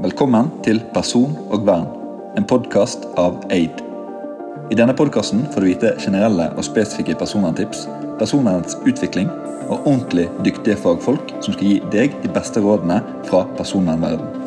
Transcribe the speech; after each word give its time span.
Velkommen 0.00 0.46
til 0.64 0.78
Person 0.94 1.34
og 1.52 1.66
vern, 1.68 1.82
en 2.40 2.46
podkast 2.48 3.02
av 3.20 3.34
Aid. 3.52 3.82
I 4.72 4.78
denne 4.78 4.94
podkasten 4.96 5.42
får 5.52 5.60
du 5.60 5.66
vite 5.68 5.90
generelle 6.00 6.46
og 6.54 6.64
spesifikke 6.64 7.18
personverntips, 7.20 7.82
personvernets 8.16 8.78
utvikling 8.80 9.28
og 9.66 9.84
ordentlig 9.84 10.24
dyktige 10.46 10.78
fagfolk 10.80 11.34
som 11.44 11.52
skal 11.52 11.66
gi 11.68 11.76
deg 11.92 12.16
de 12.22 12.32
beste 12.32 12.64
rådene 12.64 13.02
fra 13.28 13.42
personvernverden. 13.60 14.39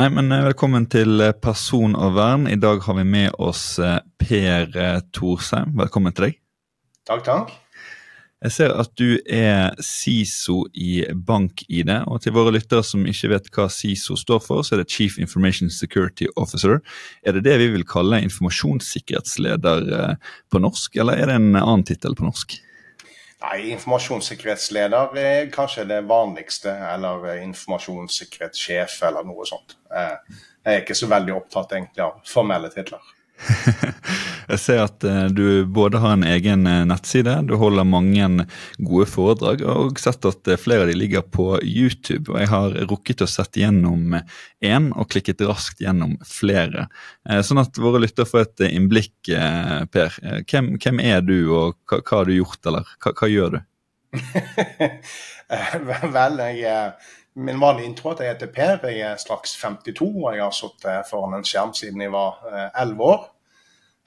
Nei, 0.00 0.06
men 0.08 0.32
eh, 0.32 0.46
velkommen 0.46 0.86
til 0.88 1.20
eh, 1.20 1.34
Person 1.44 1.92
og 1.92 2.14
vern. 2.16 2.46
I 2.48 2.56
dag 2.56 2.78
har 2.86 2.96
vi 2.96 3.02
med 3.04 3.34
oss 3.36 3.74
eh, 3.84 3.98
Per 4.16 4.70
Thorsheim. 5.12 5.74
Velkommen 5.76 6.14
til 6.16 6.24
deg. 6.24 6.38
Takk, 7.10 7.26
takk. 7.26 7.50
Jeg 8.40 8.54
ser 8.54 8.72
at 8.80 8.94
du 8.96 9.18
er 9.28 9.76
SISO 9.84 10.62
i 10.72 11.02
BankID. 11.12 11.92
Og 12.08 12.24
til 12.24 12.32
våre 12.32 12.54
lyttere 12.56 12.80
som 12.86 13.04
ikke 13.04 13.34
vet 13.34 13.52
hva 13.52 13.68
SISO 13.68 14.16
står 14.16 14.40
for, 14.46 14.64
så 14.64 14.78
er 14.78 14.80
det 14.86 14.88
Chief 14.94 15.20
Information 15.20 15.68
Security 15.68 16.30
Officer. 16.32 16.80
Er 17.20 17.36
det 17.36 17.44
det 17.50 17.58
vi 17.60 17.68
vil 17.74 17.84
kalle 17.84 18.22
informasjonssikkerhetsleder 18.24 20.16
på 20.48 20.64
norsk, 20.64 20.96
eller 20.96 21.20
er 21.20 21.28
det 21.28 21.36
en 21.42 21.52
annen 21.60 21.84
tittel 21.92 22.16
på 22.16 22.24
norsk? 22.24 22.56
Nei, 23.40 23.70
informasjonssikkerhetsleder 23.72 25.16
er 25.16 25.46
kanskje 25.52 25.86
det 25.88 26.02
vanligste, 26.08 26.74
eller 26.92 27.24
informasjonssikkerhetssjef 27.40 28.98
eller 29.08 29.24
noe 29.24 29.46
sånt. 29.48 29.78
Eh, 29.88 30.36
jeg 30.60 30.74
er 30.74 30.82
ikke 30.82 30.98
så 30.98 31.08
veldig 31.08 31.38
opptatt 31.38 31.72
egentlig 31.72 32.04
av 32.04 32.18
formelle 32.28 32.68
titler. 32.74 33.00
Jeg 34.50 34.60
ser 34.60 34.80
at 34.82 35.04
eh, 35.06 35.26
du 35.32 35.64
både 35.70 36.00
har 36.02 36.16
en 36.16 36.24
egen 36.26 36.66
eh, 36.68 36.82
nettside, 36.88 37.36
du 37.48 37.54
holder 37.60 37.86
mange 37.88 38.46
gode 38.78 39.06
foredrag, 39.10 39.62
og 39.64 40.00
sett 40.02 40.26
at 40.28 40.50
eh, 40.50 40.60
flere 40.60 40.84
av 40.84 40.90
de 40.90 40.98
ligger 40.98 41.24
på 41.24 41.46
YouTube. 41.64 42.32
og 42.32 42.40
Jeg 42.42 42.50
har 42.52 42.76
rukket 42.90 43.24
å 43.24 43.30
sette 43.30 43.62
gjennom 43.62 44.18
én 44.64 44.90
og 44.92 45.08
klikket 45.12 45.44
raskt 45.48 45.80
gjennom 45.84 46.16
flere. 46.26 46.88
Sånn 47.46 47.62
at 47.62 47.78
våre 47.80 48.02
lyttere 48.02 48.28
får 48.28 48.44
et 48.44 48.66
innblikk, 48.70 49.30
Per. 49.92 50.16
Hvem, 50.50 50.74
hvem 50.82 51.00
er 51.04 51.24
du, 51.24 51.36
og 51.48 51.78
hva, 51.88 52.00
hva, 52.00 52.18
har 52.18 52.28
du 52.28 52.36
gjort, 52.36 52.60
eller 52.68 52.92
hva, 53.00 53.14
hva 53.16 53.30
gjør 53.30 53.56
du? 53.56 53.60
Vel, 56.16 56.42
jeg 56.58 56.92
Min 57.34 57.60
vanlige 57.60 57.86
intro 57.86 58.10
at 58.10 58.20
jeg 58.24 58.32
heter 58.32 58.48
Per, 58.54 58.88
jeg 58.90 59.04
er 59.06 59.18
straks 59.20 59.52
52 59.60 60.08
og 60.08 60.32
jeg 60.34 60.42
har 60.42 60.54
sittet 60.54 61.06
foran 61.10 61.36
en 61.38 61.46
skjerm 61.46 61.70
siden 61.78 62.02
jeg 62.02 62.12
var 62.12 62.40
11 62.74 63.04
år. 63.06 63.28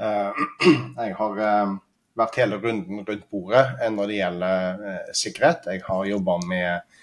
Eh, 0.02 0.32
jeg 1.06 1.16
har 1.20 1.40
eh, 1.48 1.76
vært 2.20 2.40
hele 2.42 2.60
runden 2.62 3.04
rundt 3.08 3.30
bordet 3.32 3.64
eh, 3.80 3.92
når 3.94 4.10
det 4.10 4.20
gjelder 4.20 4.84
sikkerhet. 5.16 5.70
Jeg 5.72 5.86
har 5.88 6.10
jobba 6.10 6.38
med 6.50 7.00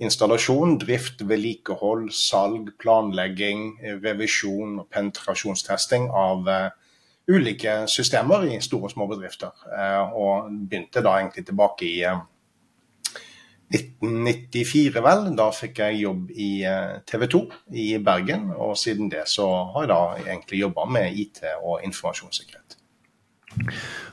installasjon, 0.00 0.78
drift, 0.80 1.22
vedlikehold, 1.28 2.08
salg, 2.16 2.72
planlegging, 2.80 3.74
revisjon 4.02 4.78
og 4.80 4.88
penetrasjonstesting 4.88 6.08
av 6.16 6.48
ulike 7.28 7.82
systemer 7.92 8.46
i 8.48 8.56
store 8.64 8.88
og 8.88 8.94
små 8.94 9.06
bedrifter. 9.10 9.52
Og 10.16 10.48
begynte 10.70 11.02
da 11.04 11.18
egentlig 11.18 11.44
tilbake 11.50 11.84
i 11.84 11.98
1994, 13.70 15.02
vel. 15.04 15.24
Da 15.38 15.50
fikk 15.54 15.82
jeg 15.84 16.02
jobb 16.02 16.32
i 16.34 16.50
TV 17.06 17.26
2 17.30 17.42
i 17.78 17.88
Bergen. 18.02 18.50
Og 18.56 18.74
siden 18.78 19.12
det 19.12 19.28
så 19.30 19.46
har 19.74 19.86
jeg 19.86 19.92
da 19.94 20.02
egentlig 20.26 20.64
jobba 20.64 20.88
med 20.90 21.22
IT 21.22 21.44
og 21.62 21.84
informasjonssikkerhet. 21.86 22.80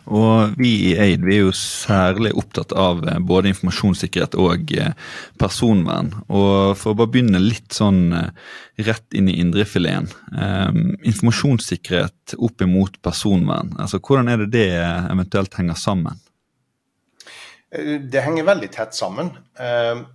Og 0.08 0.54
vi 0.56 0.70
i 0.88 0.94
Aid 1.04 1.24
vi 1.28 1.36
er 1.36 1.42
jo 1.50 1.56
særlig 1.56 2.32
opptatt 2.40 2.72
av 2.80 3.02
eh, 3.04 3.20
både 3.20 3.52
informasjonssikkerhet 3.52 4.38
og 4.40 4.72
eh, 4.80 4.94
personvern. 5.40 6.14
Og 6.32 6.78
for 6.80 6.94
å 6.94 7.00
bare 7.02 7.12
begynne 7.12 7.42
litt 7.44 7.76
sånn 7.76 8.16
eh, 8.16 8.30
rett 8.88 9.18
inn 9.18 9.28
i 9.28 9.40
indrefileten. 9.42 10.08
Um, 10.32 10.94
informasjonssikkerhet 11.02 12.38
opp 12.38 12.62
imot 12.64 13.00
personvern. 13.04 13.74
Altså 13.82 14.00
Hvordan 14.00 14.30
er 14.32 14.44
det 14.44 14.52
det 14.54 14.70
eventuelt 14.78 15.58
henger 15.60 15.80
sammen? 15.82 16.22
Det 17.72 18.24
henger 18.24 18.48
veldig 18.48 18.70
tett 18.72 18.96
sammen. 18.96 19.34
Uh, 19.60 20.06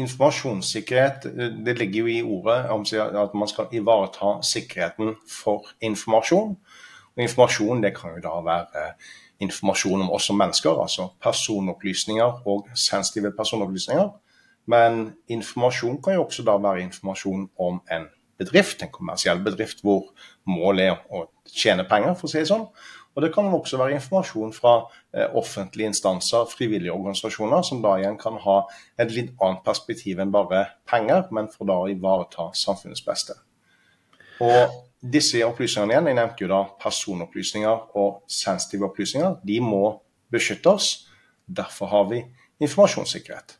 informasjonssikkerhet 0.00 1.24
det 1.64 1.74
ligger 1.78 2.04
jo 2.04 2.10
i 2.12 2.20
ordet 2.22 2.58
at 3.16 3.34
man 3.34 3.48
skal 3.48 3.72
ivareta 3.72 4.36
sikkerheten 4.46 5.16
for 5.28 5.70
informasjon. 5.80 6.54
Og 7.16 7.22
informasjon 7.24 7.82
det 7.82 7.94
kan 7.96 8.14
jo 8.16 8.22
da 8.24 8.36
være 8.44 8.84
informasjon 9.40 10.04
om 10.04 10.12
oss 10.12 10.28
som 10.28 10.38
mennesker, 10.38 10.76
altså 10.82 11.08
personopplysninger 11.22 12.46
og 12.46 12.68
sensitive 12.74 13.32
personopplysninger. 13.36 14.08
Men 14.70 15.12
informasjon 15.28 16.02
kan 16.02 16.14
jo 16.14 16.24
også 16.24 16.44
da 16.46 16.56
være 16.60 16.84
informasjon 16.84 17.48
om 17.58 17.80
en 17.90 18.08
bedrift, 18.38 18.82
en 18.82 18.92
kommersiell 18.92 19.40
bedrift 19.44 19.82
hvor 19.84 20.10
målet 20.48 20.92
er 20.92 21.00
å 21.12 21.26
tjene 21.50 21.84
penger, 21.88 22.14
for 22.16 22.28
å 22.28 22.32
si 22.32 22.40
det 22.40 22.50
sånn. 22.50 22.68
Og 23.20 23.26
det 23.26 23.34
kan 23.34 23.50
også 23.52 23.76
være 23.76 23.98
informasjon 23.98 24.54
fra 24.56 24.70
eh, 25.12 25.26
offentlige 25.36 25.90
instanser, 25.90 26.46
frivillige 26.48 26.92
organisasjoner, 26.94 27.60
som 27.68 27.82
da 27.84 27.98
igjen 28.00 28.16
kan 28.16 28.38
ha 28.40 28.54
et 28.96 29.12
litt 29.12 29.34
annet 29.44 29.60
perspektiv 29.66 30.22
enn 30.24 30.32
bare 30.32 30.62
penger, 30.88 31.26
men 31.36 31.50
for 31.52 31.68
da 31.68 31.76
å 31.82 31.90
ivareta 31.92 32.46
samfunnets 32.56 33.04
beste. 33.04 33.36
Og 34.40 34.78
disse 35.12 35.42
opplysningene 35.44 35.92
igjen, 35.92 36.08
jeg 36.08 36.18
nevnte 36.22 36.46
jo 36.46 36.48
da 36.54 36.62
personopplysninger 36.80 37.84
og 38.00 38.22
sensitive 38.40 38.88
opplysninger, 38.88 39.36
de 39.44 39.60
må 39.60 39.84
beskyttes. 40.32 40.88
Derfor 41.44 41.92
har 41.92 42.08
vi 42.08 42.22
informasjonssikkerhet. 42.64 43.58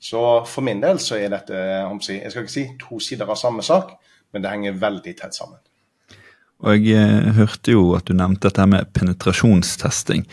Så 0.00 0.24
for 0.48 0.64
min 0.64 0.80
del 0.80 0.96
så 0.96 1.20
er 1.20 1.28
dette 1.36 1.60
jeg 1.60 2.32
skal 2.32 2.48
ikke 2.48 2.56
si 2.56 2.66
to 2.80 3.04
sider 3.04 3.28
av 3.28 3.36
samme 3.36 3.60
sak, 3.64 3.98
men 4.32 4.40
det 4.40 4.56
henger 4.56 4.80
veldig 4.80 5.16
tett 5.20 5.36
sammen. 5.36 5.60
Og 6.64 6.86
Jeg 6.86 6.96
eh, 6.96 7.32
hørte 7.36 7.74
jo 7.74 7.90
at 7.98 8.08
du 8.08 8.16
nevnte 8.16 8.48
dette 8.48 8.66
med 8.68 8.88
penetrasjonstesting. 8.96 10.24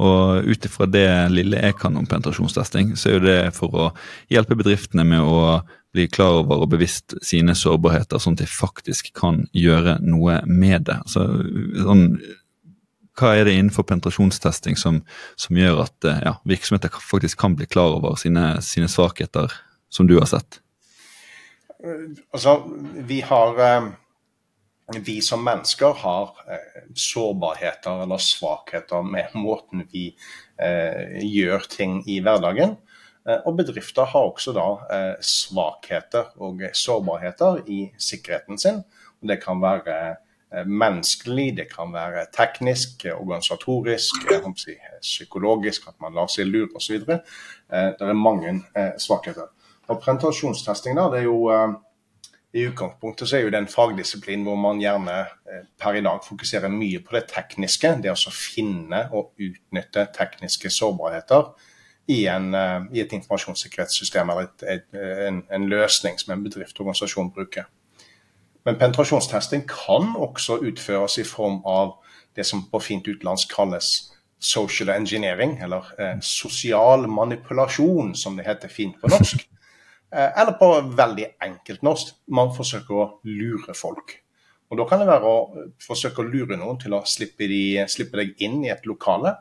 Og 0.00 0.46
ut 0.46 0.66
ifra 0.68 0.86
det 0.86 1.08
lille 1.32 1.58
jeg 1.64 1.76
kan 1.80 1.96
om 1.98 2.06
penetrasjonstesting, 2.06 2.94
så 2.96 3.10
er 3.10 3.16
jo 3.16 3.24
det 3.24 3.38
for 3.56 3.74
å 3.74 3.86
hjelpe 4.30 4.58
bedriftene 4.58 5.06
med 5.08 5.24
å 5.24 5.60
bli 5.90 6.06
klar 6.06 6.44
over 6.44 6.62
og 6.62 6.70
bevisst 6.70 7.16
sine 7.26 7.56
sårbarheter, 7.58 8.20
sånn 8.22 8.36
at 8.38 8.44
de 8.44 8.50
faktisk 8.50 9.10
kan 9.16 9.42
gjøre 9.56 9.96
noe 10.04 10.38
med 10.46 10.86
det. 10.86 11.00
Så, 11.10 11.24
sånn, 11.80 12.04
hva 13.18 13.32
er 13.34 13.48
det 13.48 13.56
innenfor 13.58 13.88
penetrasjonstesting 13.88 14.78
som, 14.78 15.00
som 15.40 15.58
gjør 15.58 15.82
at 15.88 16.06
eh, 16.06 16.20
ja, 16.28 16.36
virksomheter 16.48 16.92
faktisk 17.02 17.40
kan 17.42 17.56
bli 17.58 17.66
klar 17.66 17.98
over 17.98 18.14
sine, 18.20 18.52
sine 18.62 18.88
svakheter, 18.90 19.50
som 19.90 20.06
du 20.06 20.20
har 20.20 20.30
sett? 20.30 20.60
Altså, 21.80 22.60
vi 23.08 23.22
har 23.24 23.58
vi 24.98 25.20
som 25.22 25.44
mennesker 25.44 25.94
har 26.02 26.36
eh, 26.50 26.82
sårbarheter 26.94 28.02
eller 28.02 28.18
svakheter 28.18 29.02
med 29.02 29.34
måten 29.34 29.84
vi 29.92 30.10
eh, 30.60 31.20
gjør 31.24 31.66
ting 31.70 32.00
i 32.08 32.20
hverdagen. 32.24 32.76
Eh, 33.28 33.38
og 33.44 33.58
bedrifter 33.60 34.08
har 34.10 34.30
også 34.30 34.54
da 34.56 34.66
eh, 34.94 35.14
svakheter 35.20 36.32
og 36.42 36.64
sårbarheter 36.72 37.62
i 37.68 37.84
sikkerheten 37.98 38.58
sin. 38.58 38.82
Og 39.20 39.30
det 39.30 39.40
kan 39.44 39.62
være 39.62 40.16
menneskelig, 40.66 41.52
det 41.60 41.68
kan 41.70 41.92
være 41.94 42.24
teknisk, 42.34 43.04
organisatorisk, 43.14 44.24
si, 44.58 44.72
psykologisk, 44.98 45.84
at 45.86 45.94
man 46.02 46.16
lar 46.16 46.26
seg 46.26 46.48
lure 46.48 46.72
osv. 46.74 47.04
Det 47.06 48.02
er 48.02 48.18
mange 48.18 48.56
svakheter. 48.98 49.46
Og 49.86 50.00
Presentasjonstesting 50.02 50.98
da, 50.98 51.04
det 51.12 51.20
er 51.20 51.28
jo 51.28 51.44
i 52.52 52.64
utgangspunktet 52.66 53.28
så 53.28 53.36
er 53.36 53.44
jo 53.44 53.50
det 53.54 53.60
en 53.62 53.70
fagdisiplin 53.70 54.42
hvor 54.42 54.56
man 54.58 54.80
gjerne 54.82 55.16
eh, 55.22 55.66
per 55.78 55.98
i 55.98 56.02
dag 56.02 56.22
fokuserer 56.26 56.72
mye 56.72 56.98
på 57.04 57.14
det 57.14 57.28
tekniske. 57.30 57.92
Det 58.02 58.10
å 58.10 58.32
finne 58.34 59.04
og 59.14 59.30
utnytte 59.38 60.08
tekniske 60.16 60.72
sårbarheter 60.74 61.52
i, 62.10 62.24
en, 62.26 62.50
eh, 62.54 62.88
i 62.96 63.04
et 63.04 63.14
informasjonssikkerhetssystem 63.14 64.32
eller 64.32 64.48
et, 64.48 64.64
et, 64.74 64.88
en, 65.28 65.44
en, 65.46 65.68
løsning 65.70 66.18
som 66.18 66.34
en 66.34 66.42
bedrift 66.46 66.74
og 66.78 66.88
organisasjon 66.88 67.30
bruker. 67.36 67.70
Men 68.66 68.76
penetrasjonstesting 68.80 69.62
kan 69.70 70.16
også 70.18 70.58
utføres 70.66 71.20
i 71.22 71.24
form 71.24 71.62
av 71.64 71.94
det 72.36 72.44
som 72.46 72.66
på 72.70 72.82
fint 72.82 73.06
utenlandsk 73.06 73.54
kalles 73.54 74.10
social 74.40 74.90
engineering, 74.94 75.58
eller 75.62 75.86
eh, 76.00 76.18
sosial 76.24 77.06
manipulasjon, 77.08 78.14
som 78.16 78.36
det 78.36 78.48
heter 78.48 78.72
fint 78.72 78.98
på 79.00 79.08
norsk. 79.12 79.46
Eh, 80.10 80.40
eller 80.42 80.56
på 80.58 80.70
veldig 80.98 81.26
enkelt 81.46 81.84
norsk, 81.86 82.14
man 82.34 82.50
forsøker 82.54 82.96
å 82.96 83.06
lure 83.28 83.74
folk. 83.78 84.16
Og 84.70 84.78
Da 84.78 84.86
kan 84.86 85.00
det 85.02 85.08
være 85.08 85.26
å 85.26 85.66
forsøke 85.82 86.22
å 86.22 86.30
lure 86.30 86.56
noen 86.56 86.78
til 86.78 86.94
å 86.94 87.02
slippe, 87.06 87.48
de, 87.50 87.82
slippe 87.90 88.18
deg 88.20 88.38
inn 88.38 88.64
i 88.64 88.70
et 88.70 88.86
lokale. 88.86 89.36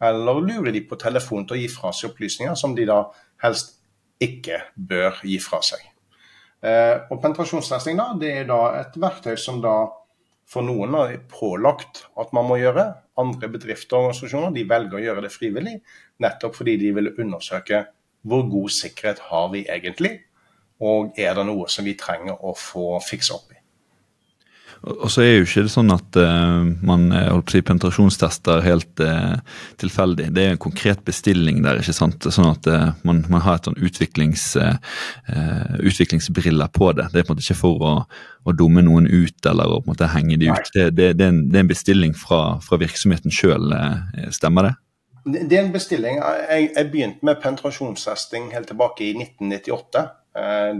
Eller 0.00 0.40
lure 0.44 0.72
de 0.72 0.82
på 0.84 0.98
telefon 1.00 1.46
til 1.46 1.56
å 1.56 1.60
gi 1.60 1.68
fra 1.72 1.92
seg 1.92 2.10
opplysninger 2.10 2.54
som 2.54 2.74
de 2.76 2.84
da 2.84 3.06
helst 3.44 3.78
ikke 4.20 4.60
bør 4.76 5.22
gi 5.24 5.38
fra 5.40 5.62
seg. 5.64 5.80
Eh, 6.64 6.96
og 7.10 7.20
penetrasjonstesting 7.20 7.96
da, 8.00 8.10
det 8.20 8.32
er 8.42 8.48
da 8.48 8.60
et 8.80 8.96
verktøy 9.00 9.36
som 9.40 9.60
da 9.64 9.86
for 10.48 10.64
noen 10.64 10.96
er 11.00 11.18
pålagt 11.32 12.04
at 12.20 12.32
man 12.36 12.48
må 12.48 12.60
gjøre. 12.60 12.90
Andre 13.20 13.48
bedrifter 13.48 13.96
og 13.96 14.10
organisasjoner 14.10 14.52
de 14.52 14.68
velger 14.68 14.98
å 14.98 15.04
gjøre 15.04 15.24
det 15.24 15.32
frivillig, 15.32 15.78
nettopp 16.20 16.56
fordi 16.58 16.76
de 16.80 16.92
vil 16.96 17.12
undersøke 17.14 17.84
hvor 18.24 18.46
god 18.50 18.72
sikkerhet 18.72 19.26
har 19.30 19.50
vi 19.52 19.66
egentlig, 19.68 20.16
og 20.82 21.18
er 21.20 21.36
det 21.36 21.44
noe 21.48 21.68
som 21.70 21.86
vi 21.86 21.96
trenger 21.98 22.40
å 22.40 22.54
få 22.58 22.96
fikse 23.04 23.36
opp 23.36 23.52
i. 23.52 23.54
Og 24.84 25.08
så 25.08 25.22
er 25.22 25.30
jo 25.38 25.44
ikke 25.46 25.62
det 25.64 25.72
sånn 25.72 25.92
at 25.94 26.16
uh, 26.20 26.60
man 26.84 27.06
eh, 27.14 27.30
holdt 27.30 27.54
si, 27.54 27.62
penetrasjonstester 27.64 28.60
helt 28.66 29.00
uh, 29.00 29.38
tilfeldig. 29.80 30.26
Det 30.36 30.42
er 30.42 30.52
en 30.52 30.60
konkret 30.60 31.00
bestilling 31.06 31.62
der, 31.64 31.80
ikke 31.80 31.94
sant. 31.96 32.28
Sånn 32.28 32.50
at 32.50 32.68
uh, 32.68 32.90
man, 33.06 33.22
man, 33.32 33.40
har 33.46 33.58
et 33.58 33.70
sånn 33.70 33.80
utviklings, 33.80 34.44
utviklingsbriller 35.80 36.72
på 36.74 36.92
det. 36.98 37.08
Det 37.12 37.22
er 37.22 37.26
på 37.26 37.32
en 37.32 37.38
måte 37.38 37.46
ikke 37.46 37.60
for 37.62 37.84
å, 37.84 37.94
å 38.44 38.56
dumme 38.56 38.84
noen 38.84 39.08
ut 39.08 39.48
eller 39.48 39.72
å 39.72 39.80
på 39.80 39.88
en 39.88 39.94
måte 39.94 40.10
henge 40.12 40.38
de 40.40 40.52
ut. 40.52 40.72
Det, 40.74 40.90
det, 40.92 41.10
det, 41.16 41.30
er, 41.30 41.32
en, 41.32 41.42
det 41.48 41.60
er, 41.60 41.64
en, 41.64 41.72
bestilling 41.72 42.16
fra, 42.18 42.42
fra 42.64 42.80
virksomheten 42.80 43.32
sjøl, 43.32 43.72
stemmer 44.36 44.68
det? 44.68 44.74
Det 45.24 45.56
er 45.56 45.62
en 45.64 45.72
bestilling. 45.72 46.18
Jeg, 46.20 46.70
jeg 46.76 46.90
begynte 46.92 47.24
med 47.24 47.40
penetrasjonstesting 47.40 48.50
helt 48.52 48.68
tilbake 48.68 49.06
i 49.06 49.14
1998. 49.16 50.04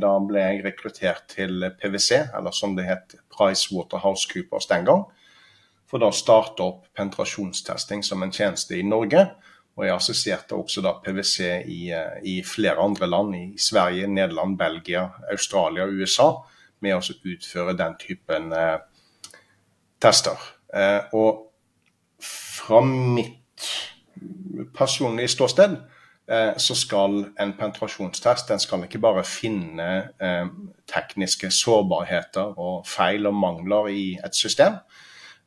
Da 0.02 0.10
ble 0.28 0.42
jeg 0.42 0.64
rekruttert 0.64 1.28
til 1.30 1.64
PwC, 1.80 2.18
eller 2.36 2.52
som 2.52 2.74
det 2.76 2.84
het 2.88 3.14
PricewaterhouseCoopers 3.32 4.66
den 4.68 4.84
gang. 4.84 5.04
For 5.88 6.02
da 6.02 6.10
starte 6.12 6.64
opp 6.64 6.88
penetrasjonstesting 6.96 8.04
som 8.04 8.24
en 8.24 8.32
tjeneste 8.34 8.76
i 8.76 8.84
Norge. 8.84 9.24
Og 9.74 9.86
jeg 9.88 9.94
assisterte 9.94 10.56
også 10.58 10.82
da 10.84 10.94
PwC 11.02 11.38
i, 11.66 11.78
eh, 11.94 12.18
i, 12.22 12.34
flere 12.46 12.82
andre 12.82 13.08
land, 13.10 13.34
i 13.34 13.58
Sverige, 13.58 14.06
Nederland, 14.06 14.58
Belgia, 14.58 15.08
Australia 15.30 15.86
og 15.86 15.98
USA, 15.98 16.28
med 16.80 16.94
å 16.94 17.16
utføre 17.32 17.74
den 17.78 17.96
typen 17.98 18.52
eh, 18.54 18.76
tester. 20.02 20.38
Eh, 20.74 21.10
og 21.14 21.50
fra 22.22 22.80
mitt 22.86 23.70
personlige 24.74 25.28
ståsted 25.34 25.76
Eh, 26.28 26.56
så 26.56 26.74
skal 26.74 27.18
en 27.36 27.52
penetrasjonstest 27.52 28.48
den 28.48 28.60
skal 28.62 28.86
ikke 28.86 29.00
bare 29.02 29.26
finne 29.28 29.88
eh, 30.16 30.46
tekniske 30.88 31.50
sårbarheter 31.52 32.56
og 32.56 32.86
feil 32.88 33.28
og 33.28 33.36
mangler 33.36 33.90
i 33.92 34.04
et 34.24 34.36
system. 34.36 34.78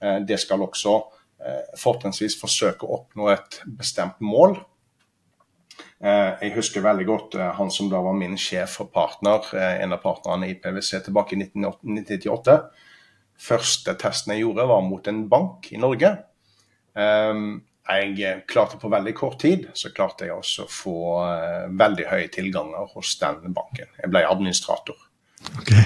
Eh, 0.02 0.20
det 0.28 0.40
skal 0.40 0.66
også 0.66 1.00
fortrinnsvis 1.78 2.34
forsøke 2.42 2.82
å 2.82 2.96
oppnå 2.96 3.28
et 3.30 3.60
bestemt 3.78 4.18
mål. 4.26 4.56
Jeg 6.02 6.50
husker 6.56 6.82
veldig 6.82 7.06
godt 7.06 7.36
han 7.60 7.70
som 7.70 7.92
da 7.92 8.00
var 8.02 8.16
min 8.18 8.34
sjef 8.42 8.80
og 8.82 8.90
partner, 8.96 9.46
en 9.54 9.94
av 9.94 10.02
partnerne 10.02 10.50
i 10.50 10.56
PwC 10.58 11.04
tilbake 11.06 11.36
i 11.36 11.44
1998. 11.44 12.58
Første 13.38 13.94
testen 14.02 14.34
jeg 14.34 14.48
gjorde, 14.48 14.66
var 14.74 14.82
mot 14.90 15.12
en 15.14 15.22
bank 15.30 15.70
i 15.70 15.78
Norge 15.78 16.10
jeg 17.88 18.22
eh, 18.24 18.40
klarte 18.50 18.80
på 18.82 18.90
veldig 18.92 19.14
kort 19.16 19.40
tid 19.40 19.68
så 19.78 19.92
klarte 19.96 20.28
jeg 20.28 20.36
også 20.36 20.66
å 20.66 20.72
få 20.72 20.98
uh, 21.24 21.68
veldig 21.72 22.08
høye 22.10 22.32
tilganger 22.34 22.90
hos 22.96 23.14
den 23.22 23.54
banken. 23.56 23.92
Jeg 24.02 24.12
ble 24.12 24.26
administrator. 24.28 24.98
Okay. 25.62 25.86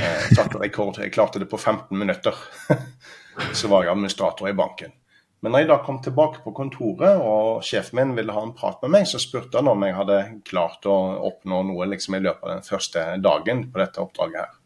Rekord. 0.62 0.98
Jeg 1.02 1.14
klarte 1.14 1.42
det 1.42 1.50
på 1.52 1.60
15 1.60 1.98
minutter. 1.98 2.36
så 3.58 3.70
var 3.72 3.86
jeg 3.86 3.94
administrator 3.94 4.50
i 4.50 4.58
banken. 4.58 4.96
Men 5.42 5.56
når 5.56 5.64
jeg 5.64 5.70
da 5.72 5.78
kom 5.82 5.98
tilbake 6.06 6.44
på 6.44 6.54
kontoret 6.54 7.18
og 7.18 7.64
sjefen 7.66 7.98
min 7.98 8.12
ville 8.18 8.34
ha 8.36 8.44
en 8.46 8.54
prat 8.58 8.82
med 8.84 8.94
meg, 8.94 9.08
så 9.10 9.22
spurte 9.22 9.58
han 9.58 9.72
om 9.72 9.86
jeg 9.86 9.98
hadde 9.98 10.18
klart 10.46 10.86
å 10.86 10.98
oppnå 11.32 11.64
noe 11.72 11.88
liksom, 11.90 12.18
i 12.20 12.26
løpet 12.28 12.46
av 12.46 12.52
den 12.54 12.68
første 12.68 13.06
dagen 13.26 13.64
på 13.74 13.82
dette 13.82 14.04
oppdraget 14.04 14.44
her. 14.44 14.61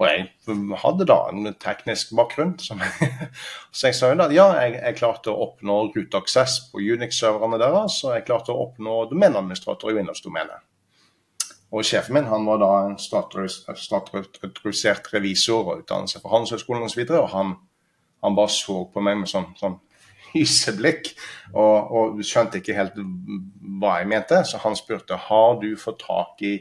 Og 0.00 0.06
jeg 0.08 0.30
hadde 0.80 1.04
da 1.04 1.16
en 1.28 1.50
teknisk 1.60 2.14
bakgrunn. 2.16 2.54
Så 3.76 3.90
jeg 3.90 3.96
sa 3.98 4.08
jo 4.08 4.16
da 4.16 4.30
ja, 4.32 4.46
jeg, 4.62 4.78
jeg 4.78 4.96
klarte 4.96 5.32
å 5.32 5.42
oppnå 5.44 5.76
root 5.92 6.16
access 6.16 6.56
på 6.70 6.80
Unix-serverne 6.80 7.58
deres, 7.60 7.98
og 8.06 8.14
jeg 8.16 8.24
klarte 8.30 8.54
å 8.54 8.62
oppnå 8.64 9.02
domeneadministrator 9.10 9.92
i 9.92 9.98
Windows-domenet. 9.98 10.64
Og 11.70 11.84
Sjefen 11.86 12.16
min 12.16 12.26
han 12.26 12.48
var 12.48 12.58
da 12.62 12.70
en 12.88 12.96
statsautorisert 12.98 15.12
revisor 15.12 15.68
og 15.68 15.84
utdannelse 15.84 16.22
fra 16.22 16.32
Handelshøyskolen 16.32 16.88
osv. 16.88 17.04
Og, 17.04 17.14
og 17.20 17.30
han, 17.34 17.54
han, 18.24 18.38
bare 18.38 18.56
så 18.56 18.80
på 18.90 19.04
meg 19.04 19.20
med 19.20 19.30
sånn, 19.30 19.52
sånn 19.60 19.76
hyseblikk 20.32 21.12
og, 21.52 21.94
og 21.94 22.24
skjønte 22.26 22.58
ikke 22.58 22.78
helt 22.78 22.98
hva 22.98 24.00
jeg 24.00 24.10
mente. 24.10 24.42
Så 24.48 24.58
han 24.64 24.78
spurte 24.78 25.20
har 25.28 25.60
du 25.62 25.70
fått 25.78 26.02
tak 26.08 26.42
i 26.46 26.56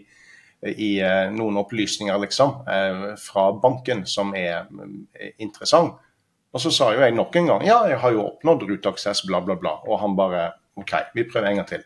i 0.68 1.00
eh, 1.00 1.30
noen 1.32 1.60
opplysninger 1.62 2.18
liksom, 2.20 2.58
eh, 2.68 3.04
fra 3.22 3.50
banken 3.64 4.04
som 4.10 4.34
er 4.36 4.66
eh, 4.66 5.32
interessant. 5.40 5.96
Og 6.50 6.64
så 6.64 6.72
sa 6.74 6.90
jo 6.96 7.04
jeg 7.04 7.14
nok 7.14 7.36
en 7.38 7.52
gang 7.52 7.64
ja, 7.68 7.84
jeg 7.88 8.00
har 8.02 8.16
jo 8.16 8.26
oppnådd 8.26 8.66
ruteaksess, 8.72 9.24
bla, 9.30 9.42
bla, 9.46 9.56
bla. 9.60 9.78
Og 9.88 10.02
han 10.02 10.18
bare 10.18 10.50
OK, 10.80 10.96
vi 11.16 11.28
prøver 11.30 11.52
en 11.52 11.62
gang 11.62 11.70
til. 11.70 11.86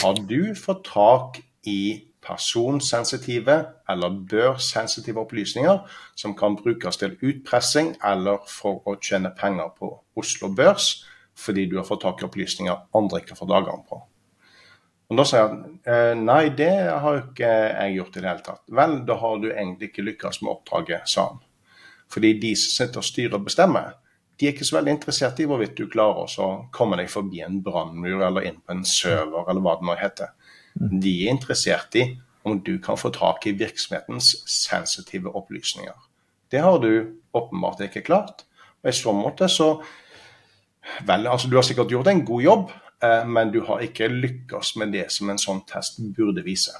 Har 0.00 0.16
du 0.16 0.54
fått 0.56 0.86
tak 0.88 1.42
i 1.68 2.06
personsensitive 2.24 3.56
eller 3.92 4.16
børssensitive 4.30 5.20
opplysninger 5.20 5.82
som 6.16 6.32
kan 6.36 6.56
brukes 6.56 6.96
til 6.96 7.18
utpressing 7.20 7.92
eller 8.04 8.40
for 8.48 8.80
å 8.88 8.96
tjene 8.96 9.34
penger 9.36 9.74
på 9.78 9.92
Oslo 10.16 10.48
Børs 10.48 11.04
fordi 11.36 11.66
du 11.68 11.76
har 11.76 11.86
fått 11.86 12.04
tak 12.06 12.22
i 12.22 12.28
opplysninger 12.28 12.88
andre 12.96 13.20
ikke 13.20 13.36
får 13.36 13.50
dagene 13.50 13.84
på? 13.90 14.00
Og 15.14 15.20
Da 15.20 15.24
sier 15.30 15.44
han 15.46 15.58
eh, 15.86 16.12
nei, 16.18 16.48
det 16.58 16.72
har 16.90 17.20
ikke 17.20 17.48
jeg 17.48 17.98
gjort 18.00 18.16
i 18.16 18.22
det 18.22 18.30
hele 18.32 18.42
tatt. 18.42 18.62
Vel, 18.74 18.96
da 19.06 19.14
har 19.20 19.36
du 19.38 19.50
egentlig 19.52 19.92
ikke 19.92 20.06
lykkes 20.08 20.40
med 20.42 20.50
oppdraget, 20.56 21.06
sa 21.10 21.28
han. 21.28 21.44
Fordi 22.10 22.32
de 22.42 22.50
som 22.58 22.72
sitter 22.80 22.98
og 22.98 23.06
styrer 23.06 23.36
og 23.38 23.44
bestemmer, 23.46 23.92
de 24.34 24.48
er 24.48 24.56
ikke 24.56 24.66
så 24.66 24.80
veldig 24.80 24.96
interessert 24.96 25.38
i 25.38 25.46
hvorvidt 25.46 25.76
du 25.78 25.86
klarer 25.90 26.26
å 26.42 26.48
komme 26.74 26.98
deg 26.98 27.12
forbi 27.12 27.44
en 27.46 27.60
brannmur 27.62 28.24
eller 28.26 28.48
inn 28.48 28.58
på 28.58 28.74
en 28.74 28.82
server 28.88 29.46
eller 29.46 29.62
hva 29.62 29.76
det 29.78 29.86
nå 29.86 29.96
heter. 30.00 30.32
Mm. 30.74 30.96
De 31.04 31.14
er 31.14 31.34
interessert 31.36 31.98
i 32.00 32.08
om 32.44 32.58
du 32.66 32.74
kan 32.82 32.98
få 32.98 33.12
tak 33.14 33.46
i 33.46 33.54
virksomhetens 33.56 34.34
sensitive 34.50 35.30
opplysninger. 35.38 35.94
Det 36.50 36.66
har 36.66 36.82
du 36.82 37.14
åpenbart 37.38 37.86
ikke 37.86 38.02
klart. 38.10 38.42
Og 38.82 38.90
i 38.90 38.98
så 38.98 39.14
måte 39.14 39.48
så 39.50 39.76
Vel, 41.08 41.22
altså 41.24 41.48
du 41.48 41.54
har 41.56 41.64
sikkert 41.64 41.88
gjort 41.88 42.10
en 42.10 42.18
god 42.28 42.42
jobb, 42.44 42.72
men 43.26 43.50
du 43.52 43.60
har 43.66 43.82
ikke 43.84 44.08
lykkes 44.08 44.74
med 44.80 44.92
det 44.94 45.06
som 45.12 45.30
en 45.30 45.40
sånn 45.40 45.62
test 45.68 46.00
burde 46.16 46.44
vise. 46.46 46.74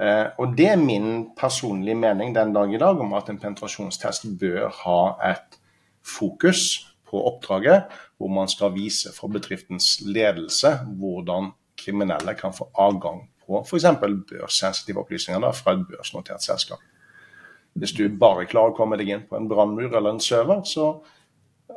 Eh, 0.00 0.26
og 0.38 0.56
Det 0.56 0.66
er 0.68 0.76
min 0.76 1.30
personlige 1.36 1.94
mening 1.94 2.34
den 2.34 2.52
dag 2.52 2.72
i 2.74 2.78
dag 2.78 3.00
om 3.00 3.12
at 3.14 3.28
en 3.30 3.38
penetrasjonstest 3.38 4.26
bør 4.40 4.72
ha 4.82 5.30
et 5.30 5.58
fokus 6.02 6.90
på 7.06 7.20
oppdraget, 7.28 7.84
hvor 8.18 8.28
man 8.28 8.48
skal 8.48 8.74
vise 8.74 9.12
for 9.14 9.28
bedriftens 9.28 10.00
ledelse 10.02 10.78
hvordan 10.98 11.52
kriminelle 11.78 12.34
kan 12.34 12.52
få 12.52 12.70
adgang 12.78 13.28
på 13.46 13.62
f.eks. 13.62 13.84
børssensitive 14.30 15.00
opplysninger 15.00 15.52
fra 15.52 15.72
et 15.72 15.86
børsnotert 15.90 16.42
selskap. 16.42 16.80
Hvis 17.74 17.92
du 17.92 18.08
bare 18.08 18.46
klarer 18.46 18.72
å 18.72 18.76
komme 18.76 18.96
deg 18.96 19.08
inn 19.10 19.26
på 19.28 19.36
en 19.36 19.48
brannmur 19.48 19.90
eller 19.90 20.14
en 20.14 20.20
server, 20.20 20.62
så 20.64 21.04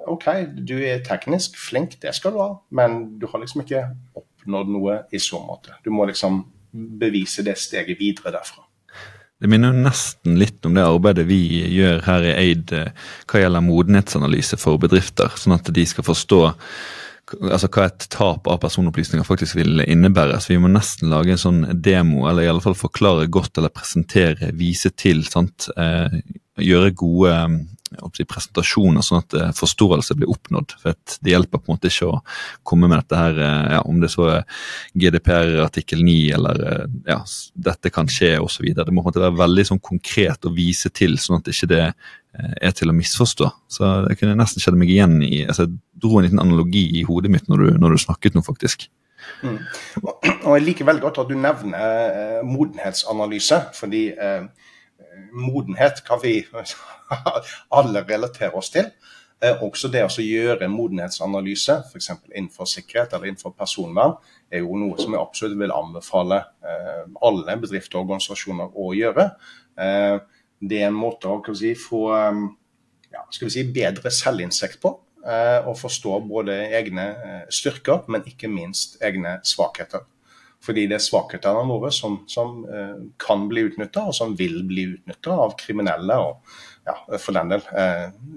OK, 0.08 0.28
du 0.68 0.78
er 0.84 1.04
teknisk 1.06 1.58
flink, 1.60 1.98
det 2.04 2.14
skal 2.16 2.36
du 2.36 2.42
ha, 2.42 2.52
men 2.76 3.20
du 3.20 3.28
har 3.32 3.42
liksom 3.44 3.64
ikke 3.64 3.86
oppnådd 4.18 4.72
noe 4.72 5.02
i 5.12 5.20
så 5.22 5.40
måte. 5.44 5.78
Du 5.84 5.92
må 5.96 6.08
liksom 6.10 6.44
bevise 6.72 7.44
det 7.48 7.58
steget 7.60 8.00
videre 8.00 8.36
derfra. 8.36 8.66
Det 9.38 9.50
minner 9.52 9.76
nesten 9.76 10.40
litt 10.42 10.66
om 10.66 10.74
det 10.74 10.86
arbeidet 10.86 11.28
vi 11.30 11.42
gjør 11.70 12.02
her 12.08 12.24
i 12.26 12.34
Eid 12.42 12.72
eh, 12.74 12.94
hva 13.30 13.44
gjelder 13.44 13.62
modenhetsanalyse 13.62 14.58
for 14.58 14.82
bedrifter, 14.82 15.30
sånn 15.38 15.60
at 15.60 15.70
de 15.74 15.86
skal 15.86 16.08
forstå 16.08 16.40
altså 17.28 17.68
hva 17.70 17.86
et 17.90 18.08
tap 18.14 18.48
av 18.50 18.60
personopplysninger 18.64 19.26
faktisk 19.28 19.58
vil 19.60 19.84
innebære. 19.84 20.40
Så 20.42 20.54
vi 20.54 20.60
må 20.64 20.72
nesten 20.72 21.12
lage 21.12 21.36
en 21.36 21.42
sånn 21.42 21.62
demo, 21.84 22.26
eller 22.30 22.46
i 22.46 22.52
alle 22.52 22.64
fall 22.64 22.78
forklare 22.78 23.28
godt 23.30 23.60
eller 23.60 23.74
presentere, 23.74 24.54
vise 24.58 24.94
til. 24.96 25.26
sant? 25.28 25.68
Eh, 25.76 26.20
gjøre 26.64 26.96
gode 26.98 27.34
presentasjoner, 28.28 29.06
sånn 29.06 29.22
at 29.24 29.36
eh, 29.38 29.54
forståelse 29.56 30.18
blir 30.18 30.32
oppnådd. 30.32 30.76
For 30.82 30.96
Det 31.24 31.34
hjelper 31.34 31.62
på 31.62 31.72
en 31.72 31.78
måte 31.78 31.92
ikke 31.92 32.10
å 32.12 32.20
komme 32.68 32.90
med 32.90 33.00
dette 33.02 33.20
her, 33.20 33.40
eh, 33.40 33.72
ja, 33.78 33.82
om 33.88 34.02
det 34.02 34.12
så 34.14 34.28
er 34.32 34.46
GDPR 34.94 35.64
artikkel 35.66 36.04
9 36.06 36.36
eller 36.38 36.62
eh, 36.68 36.86
ja, 37.08 37.20
dette 37.70 37.94
kan 37.94 38.10
skje 38.12 38.36
osv. 38.44 38.70
Det 38.74 38.88
må 38.92 39.02
på 39.02 39.08
en 39.08 39.12
måte 39.12 39.26
være 39.26 39.42
veldig 39.42 39.68
sånn 39.72 39.84
konkret 39.84 40.48
å 40.48 40.54
vise 40.54 40.92
til, 40.94 41.18
sånn 41.22 41.42
at 41.42 41.52
ikke 41.54 41.72
det 41.74 41.84
er 42.38 42.74
til 42.76 42.92
å 42.92 42.94
misforstå. 42.94 43.48
Så 43.72 43.88
det 44.06 44.20
kunne 44.20 44.38
nesten 44.38 44.62
kjenne 44.62 44.78
meg 44.78 44.92
igjen 44.94 45.16
i 45.26 45.40
altså 45.48 45.66
Jeg 45.66 45.80
dro 46.04 46.20
en 46.20 46.28
liten 46.28 46.42
analogi 46.44 46.84
i 47.00 47.02
hodet 47.08 47.32
mitt 47.34 47.48
når 47.50 47.64
du, 47.64 47.70
når 47.82 47.96
du 47.96 48.04
snakket 48.04 48.36
nå, 48.38 48.44
faktisk. 48.46 48.86
Mm. 49.42 49.58
Og 50.04 50.54
Jeg 50.58 50.66
liker 50.66 50.88
veldig 50.88 51.04
godt 51.04 51.20
at 51.24 51.32
du 51.32 51.38
nevner 51.38 52.14
eh, 52.14 52.46
modenhetsanalyse. 52.46 53.62
fordi 53.74 54.04
eh, 54.14 54.46
modenhet 55.32 56.04
kan 56.08 56.22
vi 56.24 56.42
alle 57.78 58.04
relatere 58.08 58.56
oss 58.58 58.72
til. 58.74 58.90
Eh, 59.44 59.62
også 59.62 59.90
det 59.94 60.02
å 60.02 60.24
gjøre 60.24 60.66
en 60.66 60.74
modenhetsanalyse, 60.74 61.76
f.eks. 61.92 62.10
innenfor 62.32 62.70
sikkerhet 62.70 63.14
eller 63.14 63.30
innenfor 63.30 63.54
personvern, 63.58 64.16
er 64.50 64.64
jo 64.64 64.80
noe 64.80 64.98
som 64.98 65.14
jeg 65.14 65.22
absolutt 65.22 65.60
vil 65.60 65.76
anbefale 65.76 66.42
eh, 66.66 67.04
alle 67.28 67.58
bedrifter 67.62 68.00
og 68.00 68.08
organisasjoner 68.08 68.74
å 68.74 68.94
gjøre. 68.98 69.30
Det 70.58 70.78
er 70.82 70.88
en 70.88 70.98
måte 70.98 71.30
å 71.30 71.54
si, 71.54 71.76
få 71.78 72.08
ja, 72.10 73.22
si, 73.30 73.62
bedre 73.70 74.10
selvinnsikt 74.10 74.80
på. 74.82 74.96
Og 75.68 75.76
forstå 75.78 76.16
både 76.26 76.56
egne 76.80 77.06
styrker, 77.54 78.08
men 78.10 78.26
ikke 78.26 78.50
minst 78.50 78.96
egne 79.06 79.36
svakheter. 79.46 80.08
Fordi 80.64 80.88
det 80.90 80.98
er 80.98 81.04
svakhetene 81.06 81.68
våre 81.70 81.92
som, 81.94 82.20
som 82.28 82.64
kan 83.22 83.46
bli 83.48 83.62
utnytta, 83.70 84.08
og 84.10 84.16
som 84.18 84.34
vil 84.40 84.64
bli 84.68 84.88
utnytta 84.96 85.36
av 85.46 85.54
kriminelle 85.60 86.18
og 86.20 86.56
ja, 86.88 86.96
for 87.22 87.38
den 87.38 87.54
del 87.54 87.62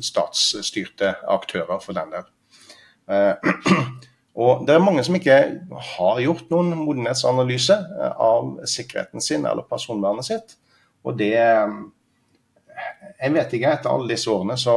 statsstyrte 0.05 1.15
aktører. 1.33 1.81
for 1.83 1.97
den 1.97 2.13
del. 2.13 2.29
Og 4.41 4.67
Det 4.67 4.75
er 4.75 4.83
mange 4.83 5.03
som 5.05 5.17
ikke 5.19 5.37
har 5.97 6.23
gjort 6.23 6.51
noen 6.53 6.73
modenhetsanalyse 6.79 7.77
eh, 7.77 8.17
av 8.23 8.57
sikkerheten 8.69 9.25
sin 9.25 9.47
eller 9.47 9.67
personvernet 9.69 10.29
sitt. 10.29 10.57
Og 11.05 11.19
det 11.19 11.35
Jeg 13.21 13.33
vet 13.35 13.53
ikke, 13.53 13.71
etter 13.75 13.93
alle 13.93 14.15
disse 14.15 14.31
årene 14.33 14.55
så, 14.57 14.75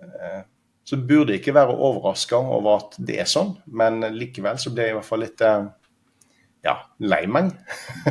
eh, 0.00 0.42
så 0.84 0.96
burde 0.96 1.34
jeg 1.34 1.42
ikke 1.42 1.56
være 1.56 1.76
overraska 1.76 2.38
over 2.38 2.78
at 2.78 2.96
det 2.98 3.18
er 3.20 3.28
sånn, 3.28 3.52
men 3.66 4.00
likevel 4.14 4.56
så 4.58 4.72
blir 4.72 4.88
jeg 4.88 4.94
i 4.94 4.96
hvert 4.96 5.08
fall 5.08 5.20
litt 5.20 5.44
eh, 5.44 5.66
ja, 6.64 6.78
lei 7.04 7.24
meg. 7.28 7.52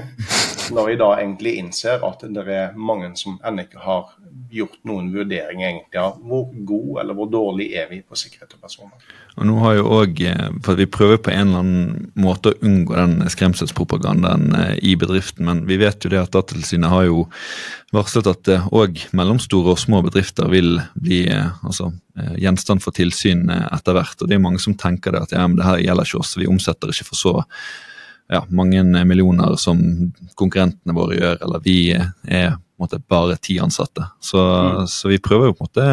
Når 0.74 0.94
jeg 0.94 1.00
da 1.02 1.10
egentlig 1.18 1.58
innser 1.60 2.04
at 2.08 2.22
det 2.24 2.44
er 2.48 2.78
mange 2.78 3.10
som 3.20 3.36
ennå 3.44 3.66
ikke 3.66 3.82
har 3.84 4.14
gjort 4.54 4.78
noen 4.88 5.10
vurderinger 5.14 5.66
egentlig 5.68 6.00
av 6.00 6.20
hvor 6.22 6.46
god 6.66 7.02
eller 7.02 7.18
hvor 7.18 7.30
dårlig 7.32 7.72
er 7.76 7.90
vi 7.90 8.00
på 8.06 8.18
sikkerhet 8.18 8.54
og 8.56 8.64
personer. 8.64 9.14
Og 9.34 9.48
nå 9.50 9.56
har 9.64 9.78
jo 9.80 9.86
også, 9.98 10.28
eh, 10.30 10.50
for 10.64 10.76
Vi 10.76 10.86
prøver 10.86 11.18
på 11.18 11.32
en 11.32 11.48
eller 11.48 11.60
annen 11.64 12.12
måte 12.16 12.54
å 12.54 12.60
unngå 12.62 12.96
den 12.96 13.30
skremselspropagandaen 13.30 14.54
eh, 14.56 14.76
i 14.82 14.96
bedriften, 14.96 15.46
men 15.46 15.66
vi 15.66 15.78
vet 15.82 16.06
jo 16.06 16.14
det 16.14 16.22
at 16.22 16.32
Datatilsynet 16.32 16.90
har 16.90 17.08
jo 17.10 17.26
varslet 17.94 18.30
at 18.30 18.52
òg 18.70 18.98
eh, 18.98 19.10
mellomstore 19.14 19.74
og 19.74 19.82
små 19.82 20.04
bedrifter 20.06 20.50
vil 20.54 20.78
bli 20.94 21.26
altså, 21.34 21.92
gjenstand 22.38 22.84
for 22.84 22.94
tilsyn 22.94 23.50
etter 23.50 23.98
hvert. 23.98 24.22
og 24.22 24.30
Det 24.30 24.38
er 24.38 24.46
mange 24.46 24.62
som 24.62 24.78
tenker 24.78 25.12
det 25.12 25.26
at 25.26 25.34
ja, 25.34 25.48
men 25.48 25.58
det 25.58 25.66
her 25.66 25.82
gjelder 25.82 26.06
ikke 26.06 26.22
oss, 26.22 26.38
vi 26.38 26.50
omsetter 26.50 26.94
ikke 26.94 27.10
for 27.10 27.18
så 27.18 27.36
ja, 28.32 28.44
mange 28.50 28.84
millioner 29.06 29.56
som 29.60 29.80
konkurrentene 30.40 30.96
våre 30.96 31.18
gjør, 31.18 31.42
eller 31.46 31.64
vi 31.66 31.78
er 31.94 32.54
måte, 32.80 33.00
bare 33.10 33.38
ti 33.42 33.58
ansatte. 33.62 34.06
Så, 34.24 34.40
mm. 34.40 34.88
så, 34.92 35.12
vi 35.12 35.22
prøver 35.24 35.50
jo 35.50 35.58
på 35.58 35.66
en 35.66 35.70
måte, 35.70 35.90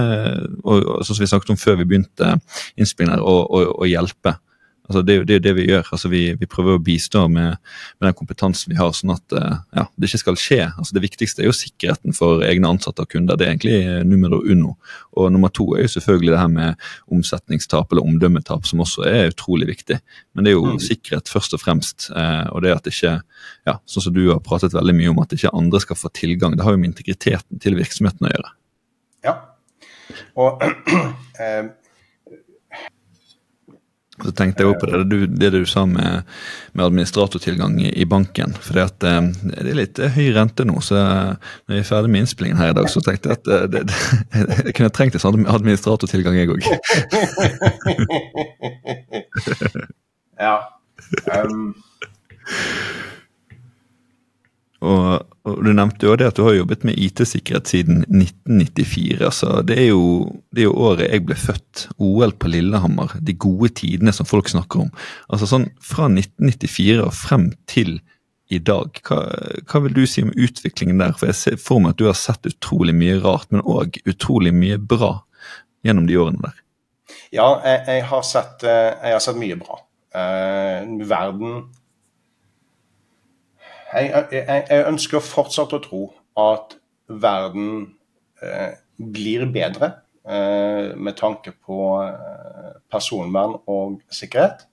og, 0.62 0.76
og, 0.78 1.02
som 1.06 1.18
vi 1.18 1.28
snakket 1.30 1.54
om 1.54 1.60
før 1.60 1.80
vi 1.80 1.88
begynte 1.90 2.36
innspillingen, 2.78 3.22
å 3.22 3.88
hjelpe 3.88 4.36
Altså, 4.90 5.04
det, 5.06 5.12
er 5.12 5.20
jo, 5.20 5.26
det, 5.28 5.36
det 5.44 5.52
vi 5.54 5.64
gjør. 5.68 5.86
Altså, 5.94 6.08
vi, 6.10 6.20
vi, 6.34 6.46
prøver 6.50 6.74
å 6.74 6.82
bistå 6.82 7.20
med, 7.30 7.60
med, 7.60 8.06
den 8.08 8.16
kompetansen 8.18 8.72
vi 8.72 8.78
har, 8.80 8.90
sånn 8.96 9.12
at 9.14 9.36
eh, 9.38 9.52
ja, 9.78 9.84
det 9.94 10.08
ikke 10.08 10.18
skal 10.24 10.38
skje. 10.42 10.58
Altså, 10.66 10.96
det 10.96 11.04
viktigste 11.04 11.44
er 11.44 11.46
jo 11.46 11.54
sikkerheten 11.54 12.16
for 12.16 12.42
egne 12.42 12.72
ansatte 12.74 13.06
og 13.06 13.12
kunder. 13.12 13.38
Det 13.38 13.46
er 13.46 13.52
egentlig 13.54 14.08
numero 14.10 14.40
uno. 14.42 14.74
Og 15.14 15.30
nummer 15.30 15.52
to 15.54 15.68
er 15.76 15.84
jo 15.86 15.92
selvfølgelig 15.94 16.34
det 16.34 16.40
her 16.42 16.50
med 16.56 16.88
omsetningstap 17.14 17.94
eller 17.94 18.10
omdømmetap, 18.10 18.66
som 18.66 18.82
også 18.82 19.06
er 19.06 19.30
utrolig 19.30 19.70
viktig. 19.70 20.00
Men 20.34 20.46
det 20.46 20.50
er 20.52 20.58
jo 20.58 20.66
mm. 20.74 20.82
sikkerhet 20.88 21.30
først 21.30 21.54
og 21.54 21.62
fremst. 21.62 22.10
Eh, 22.10 22.46
og 22.50 22.66
det 22.66 22.74
at 22.74 22.90
ikke, 22.90 23.16
ja, 23.70 23.78
sånn 23.86 24.08
som 24.08 24.16
du 24.18 24.24
har 24.32 24.42
pratet 24.42 24.74
veldig 24.74 24.96
mye 24.98 25.14
om, 25.14 25.22
at 25.22 25.38
ikke 25.38 25.54
andre 25.54 25.84
skal 25.86 26.02
få 26.02 26.10
tilgang. 26.18 26.58
Det 26.58 26.66
har 26.66 26.74
jo 26.74 26.82
med 26.82 26.96
integriteten 26.96 27.62
til 27.62 27.78
virksomheten 27.78 28.26
å 28.26 28.34
gjøre. 28.34 28.56
Ja, 29.30 29.38
og 30.34 30.64
eh, 31.42 31.70
så 34.24 34.32
tenkte 34.36 34.64
jeg 34.64 34.70
også 34.70 34.80
på 34.82 34.90
det, 34.90 35.00
det, 35.10 35.18
det 35.40 35.50
du 35.54 35.66
sa 35.68 35.84
med, 35.88 36.26
med 36.72 36.84
administratortilgang 36.86 37.78
i, 37.82 37.90
i, 37.92 38.06
banken. 38.08 38.54
For 38.62 38.78
det, 38.78 38.86
eh, 39.08 39.28
er 39.56 39.78
litt 39.78 40.00
høy 40.16 40.30
rente 40.36 40.66
nå, 40.68 40.80
så 40.84 41.00
når 41.00 41.78
jeg 41.78 41.84
er 41.84 41.90
ferdig 41.90 42.12
med 42.12 42.24
innspillingen 42.24 42.60
her 42.60 42.72
i 42.74 42.78
dag, 42.78 42.90
så 42.92 43.02
tenkte 43.04 43.32
jeg 43.32 43.40
at 43.40 43.52
eh, 43.56 43.66
det, 43.72 43.84
jeg 44.68 44.76
kunne 44.78 44.94
trengt 44.96 45.18
en 45.18 45.24
sånn 45.24 45.46
administratortilgang, 45.50 46.40
jeg 46.40 46.52
òg. 46.54 46.62
ja. 50.46 50.56
Um. 51.34 51.74
Og, 54.80 55.26
og, 55.44 55.58
Du 55.64 55.72
nevnte 55.72 56.06
jo 56.08 56.14
det 56.16 56.30
at 56.30 56.38
du 56.38 56.44
har 56.46 56.56
jobbet 56.56 56.84
med 56.88 56.98
IT-sikkerhet 56.98 57.68
siden 57.68 58.04
1994. 58.08 59.20
altså 59.20 59.62
Det 59.66 59.76
er, 59.78 59.88
jo, 59.90 60.04
det 60.54 60.64
er 60.64 60.68
jo 60.70 60.78
året 60.88 61.10
jeg 61.10 61.26
ble 61.28 61.36
født. 61.36 61.88
OL 61.98 62.32
på 62.32 62.52
Lillehammer. 62.52 63.16
De 63.20 63.34
gode 63.34 63.72
tidene 63.80 64.14
som 64.16 64.28
folk 64.28 64.48
snakker 64.48 64.86
om. 64.86 64.94
Altså 65.28 65.48
sånn 65.50 65.68
Fra 65.84 66.08
1994 66.08 67.04
og 67.04 67.12
frem 67.16 67.50
til 67.70 68.00
i 68.50 68.58
dag, 68.58 68.96
hva, 69.06 69.20
hva 69.70 69.80
vil 69.84 69.92
du 69.94 70.00
si 70.10 70.24
om 70.26 70.32
utviklingen 70.34 70.98
der? 70.98 71.12
For 71.14 71.30
Jeg 71.30 71.38
ser 71.38 71.58
for 71.62 71.82
meg 71.82 71.94
at 71.94 72.00
du 72.00 72.08
har 72.08 72.16
sett 72.18 72.48
utrolig 72.48 72.96
mye 72.98 73.20
rart, 73.22 73.46
men 73.54 73.62
òg 73.62 74.00
utrolig 74.10 74.50
mye 74.50 74.74
bra 74.74 75.20
gjennom 75.86 76.08
de 76.08 76.18
årene 76.18 76.42
der. 76.42 76.56
Ja, 77.30 77.46
jeg, 77.62 77.84
jeg, 77.86 78.06
har, 78.10 78.24
sett, 78.26 78.64
eh, 78.66 78.90
jeg 78.90 79.14
har, 79.14 79.22
sett, 79.22 79.38
mye 79.38 79.58
bra. 79.60 79.78
Uh, 80.10 81.06
verden 81.06 81.60
jeg, 83.94 84.26
jeg, 84.32 84.64
jeg, 84.70 84.84
ønsker 84.86 85.24
fortsatt 85.24 85.74
å 85.74 85.82
tro 85.82 86.02
at 86.38 86.76
verden 87.10 87.96
eh, 88.42 88.78
blir 88.96 89.46
bedre 89.50 89.92
eh, 90.24 90.92
med 90.96 91.16
tanke 91.18 91.54
på 91.56 91.80
eh, 92.04 92.74
personvern 92.90 93.56
og 93.70 94.00
sikkerhet. 94.14 94.66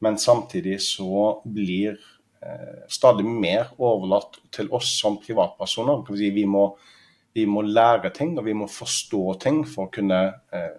Men 0.00 0.18
samtidig 0.18 0.80
så 0.82 1.40
blir 1.44 1.98
eh, 2.42 2.82
stadig 2.88 3.26
mer 3.28 3.70
overlatt 3.78 4.40
til 4.54 4.70
oss 4.74 4.94
som 4.98 5.20
privatpersoner. 5.22 6.02
Si, 6.16 6.32
vi, 6.34 6.46
må, 6.48 6.66
vi, 7.36 7.46
må, 7.46 7.62
lære 7.62 8.12
ting 8.16 8.36
og 8.38 8.46
vi 8.48 8.56
må 8.56 8.70
forstå 8.70 9.24
ting 9.44 9.62
for 9.68 9.86
å 9.86 9.94
kunne 9.94 10.22
eh, 10.56 10.76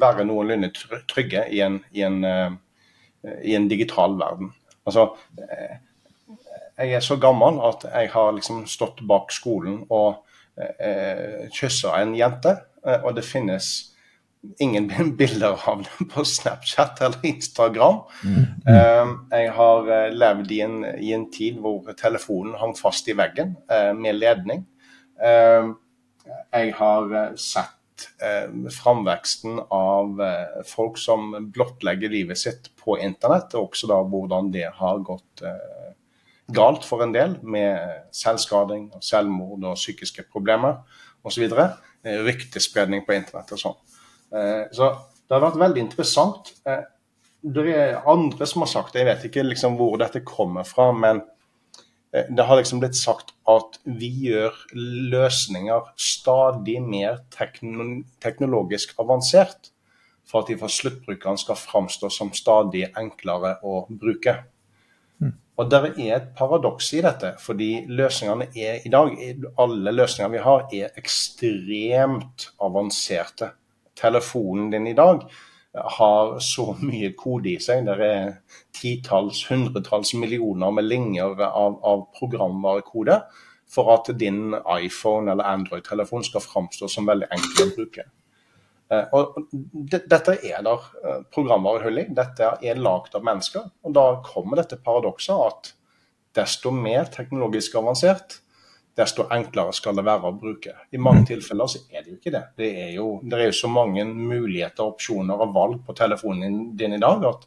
være 0.00 0.24
noenlunde 0.24 0.72
trygge 1.10 1.44
i 1.52 1.60
en, 1.64 1.82
i 1.92 2.06
en, 2.06 2.22
eh, 2.24 2.52
i 3.44 3.56
en 3.58 3.68
digital 3.68 4.16
verden. 4.20 4.54
Altså, 4.86 5.10
jeg 6.78 6.96
er 6.96 7.04
så 7.04 7.16
gammel 7.20 7.60
at 7.68 7.84
jeg 7.88 8.10
har 8.14 8.34
liksom 8.36 8.64
stått 8.70 9.02
bak 9.08 9.32
skolen 9.34 9.82
og 9.92 10.22
eh, 10.56 11.48
kyssa 11.52 11.96
en 12.00 12.14
jente. 12.16 12.56
Eh, 12.86 13.02
og 13.04 13.16
det 13.16 13.24
finnes 13.26 13.68
ingen 14.62 14.88
bilder 15.18 15.58
av 15.70 15.84
det 15.84 16.08
på 16.12 16.24
Snapchat 16.24 17.02
eller 17.04 17.26
Instagram. 17.26 18.02
Mm. 18.24 18.40
Eh, 18.68 19.12
jeg 19.38 19.52
har 19.58 19.92
eh, 19.98 20.08
levd 20.14 20.56
i 20.56 20.62
en, 20.64 20.80
i 20.98 21.12
en, 21.16 21.28
tid 21.32 21.60
hvor 21.62 21.92
telefonen 21.98 22.58
hang 22.60 22.74
fast 22.78 23.08
i 23.08 23.16
veggen 23.18 23.56
med 23.98 24.18
ledning. 24.18 24.66
Jeg 25.22 26.72
har 26.78 27.12
sett 27.38 28.06
framveksten 28.74 29.60
av 29.70 30.18
folk 30.66 30.96
som 30.98 31.36
blottlegger 31.54 32.10
livet 32.10 32.40
sitt 32.40 32.70
på 32.80 32.96
internett, 32.98 33.54
og 33.54 33.70
også 33.70 33.90
da 33.92 34.00
hvordan 34.02 34.50
det 34.54 34.66
har 34.80 35.04
gått 35.06 35.44
galt 36.50 36.84
for 36.84 37.04
en 37.04 37.14
del, 37.14 37.36
med 37.42 38.08
selvskading, 38.14 38.90
selvmord 39.04 39.64
og 39.68 39.78
psykiske 39.78 40.26
problemer 40.32 40.80
osv. 41.24 41.44
Eh, 41.46 42.18
ryktespredning 42.26 43.04
på 43.06 43.14
internett 43.16 43.52
og 43.54 43.60
sånn. 43.60 43.76
Eh, 44.34 44.64
så 44.74 44.90
det 45.22 45.36
har 45.36 45.44
vært 45.44 45.60
veldig 45.62 45.84
interessant. 45.84 46.52
Eh, 46.66 46.82
det 47.42 47.68
er 47.74 48.02
andre 48.10 48.46
som 48.46 48.64
har 48.64 48.70
sagt 48.70 48.94
det, 48.94 49.02
jeg 49.02 49.10
vet 49.10 49.28
ikke 49.28 49.46
liksom 49.46 49.78
hvor 49.78 49.96
dette 50.00 50.22
kommer 50.26 50.66
fra, 50.66 50.92
men 50.94 51.24
det 52.12 52.44
har 52.44 52.58
liksom 52.58 52.82
blitt 52.82 52.98
sagt 52.98 53.30
at 53.48 53.78
vi 53.88 54.10
gjør 54.26 54.52
løsninger 54.76 55.86
stadig 55.96 56.74
mer 56.84 57.22
teknologisk 57.32 58.92
avansert 59.00 59.70
for 60.28 60.42
at 60.42 60.50
de 60.52 60.58
for 60.60 60.72
sluttbrukeren 60.72 61.40
skal 61.40 61.56
framstå 61.56 62.10
som 62.12 62.34
stadig 62.36 62.84
enklere 63.00 63.56
å 63.64 63.86
bruke. 63.88 64.36
Og 65.62 65.70
Det 65.70 65.78
er 66.00 66.16
et 66.16 66.28
paradoks 66.36 66.92
i 66.96 67.02
dette, 67.04 67.34
fordi 67.38 67.84
løsningene 67.86 68.48
er 68.56 68.86
i 68.86 68.90
dag, 68.90 69.12
alle 69.60 69.92
løsningene 69.92 70.32
vi 70.32 70.42
har, 70.42 70.64
er 70.72 70.96
ekstremt 70.98 72.48
avanserte. 72.60 73.52
Telefonen 73.96 74.70
din 74.72 74.86
i 74.86 74.96
dag 74.96 75.20
har 75.98 76.38
så 76.40 76.72
mye 76.80 77.12
kode 77.16 77.52
i 77.52 77.58
seg. 77.60 77.84
Det 77.86 78.08
er 78.08 78.32
titalls, 78.74 79.44
hundretalls 79.50 80.14
millioner 80.14 80.72
med 80.72 80.88
linjer 80.88 81.36
av, 81.48 81.78
av 81.84 82.06
programvarekode 82.18 83.20
for 83.72 83.92
at 83.94 84.10
din 84.20 84.56
iPhone 84.78 85.32
eller 85.32 85.48
Android-telefon 85.48 86.24
skal 86.24 86.44
framstå 86.44 86.88
som 86.92 87.08
veldig 87.08 87.28
enkel 87.32 87.68
å 87.68 87.76
bruke. 87.76 88.08
Eh, 88.92 89.14
og 89.16 89.48
dette 89.72 90.36
er 90.36 90.64
der 90.66 90.86
eh, 91.04 91.22
programvarehull 91.32 92.02
i. 92.02 92.08
Dette 92.12 92.54
er 92.60 92.80
lagd 92.80 93.16
av 93.16 93.24
mennesker. 93.24 93.70
Og 93.86 93.96
da 93.96 94.06
kommer 94.26 94.60
dette 94.60 94.80
paradokset 94.82 95.34
at 95.46 95.72
desto 96.36 96.72
mer 96.74 97.08
teknologisk 97.12 97.76
avansert, 97.80 98.38
desto 98.96 99.24
enklere 99.32 99.72
skal 99.76 99.96
det 99.96 100.04
være 100.04 100.28
å 100.28 100.36
bruke. 100.36 100.74
I 100.92 101.00
mange 101.00 101.24
mm. 101.24 101.28
tilfeller 101.30 101.70
så 101.72 101.80
er 101.88 102.02
det 102.02 102.12
jo 102.12 102.18
ikke 102.18 102.34
det. 102.34 102.42
Det 102.60 102.70
er 102.84 102.90
jo, 102.98 103.06
det 103.24 103.38
er 103.38 103.48
jo 103.48 103.58
så 103.62 103.70
mange 103.72 104.04
muligheter, 104.04 104.84
opsjoner 104.84 105.40
og 105.40 105.54
valg 105.56 105.78
på 105.86 105.96
telefonen 105.96 106.74
din 106.76 106.98
i 106.98 107.00
dag 107.00 107.24
at 107.28 107.46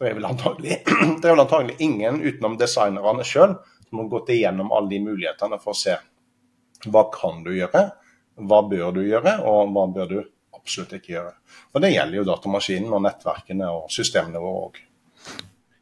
det 0.00 0.08
er 0.08 0.14
vel 0.16 0.30
antagelig, 0.30 0.78
det 1.20 1.26
er 1.26 1.34
vel 1.34 1.42
antagelig 1.42 1.74
ingen 1.82 2.22
utenom 2.22 2.54
designerne 2.60 3.26
sjøl 3.26 3.58
som 3.88 4.00
har 4.00 4.12
gått 4.12 4.30
igjennom 4.32 4.70
alle 4.72 4.94
de 4.94 5.00
mulighetene 5.02 5.58
for 5.60 5.74
å 5.74 5.80
se 5.80 5.98
Hva 6.86 7.02
kan 7.12 7.42
du 7.44 7.50
gjøre? 7.52 7.90
Hva 8.40 8.62
bør 8.70 8.94
du 8.96 9.02
gjøre, 9.04 9.34
og 9.44 9.74
hva 9.74 9.84
bør 9.92 10.06
du 10.08 10.20
absolutt 10.60 10.94
ikke 11.00 11.16
gjøre? 11.16 11.34
Og 11.74 11.82
Det 11.82 11.92
gjelder 11.94 12.20
jo 12.20 12.28
datamaskinen 12.28 12.94
og 12.94 13.04
nettverkene 13.06 13.72
og 13.74 13.90
systemene 13.92 14.42
våre 14.42 14.68
òg. 14.68 14.80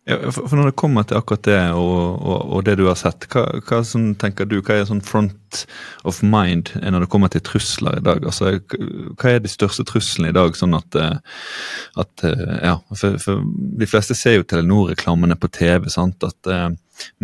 Ja, 0.08 0.16
for 0.32 0.56
Når 0.56 0.70
det 0.70 0.78
kommer 0.80 1.04
til 1.04 1.18
akkurat 1.18 1.44
det 1.44 1.58
og, 1.76 2.22
og, 2.24 2.52
og 2.56 2.62
det 2.64 2.78
du 2.80 2.86
har 2.88 2.96
sett, 2.96 3.26
hva, 3.28 3.42
hva 3.68 3.82
sånn, 3.84 4.14
tenker 4.16 4.48
du, 4.48 4.56
hva 4.64 4.78
er 4.78 4.86
sånn 4.88 5.02
front 5.04 5.66
of 6.08 6.22
mind 6.24 6.72
når 6.80 7.04
det 7.04 7.10
kommer 7.12 7.28
til 7.32 7.44
trusler 7.44 7.98
i 7.98 8.04
dag? 8.06 8.24
Altså, 8.24 8.54
Hva 9.20 9.34
er 9.34 9.42
de 9.44 9.52
største 9.52 9.84
truslene 9.84 10.32
i 10.32 10.36
dag? 10.36 10.56
sånn 10.56 10.78
at, 10.78 10.96
eh, 10.96 11.18
at 12.00 12.24
eh, 12.24 12.54
ja, 12.64 12.78
for, 12.94 13.20
for, 13.20 13.44
De 13.82 13.90
fleste 13.90 14.16
ser 14.16 14.38
jo 14.38 14.48
Telenor-reklamene 14.48 15.36
på 15.36 15.52
TV. 15.52 15.90
sant, 15.92 16.24
at 16.24 16.52
eh, 16.54 16.70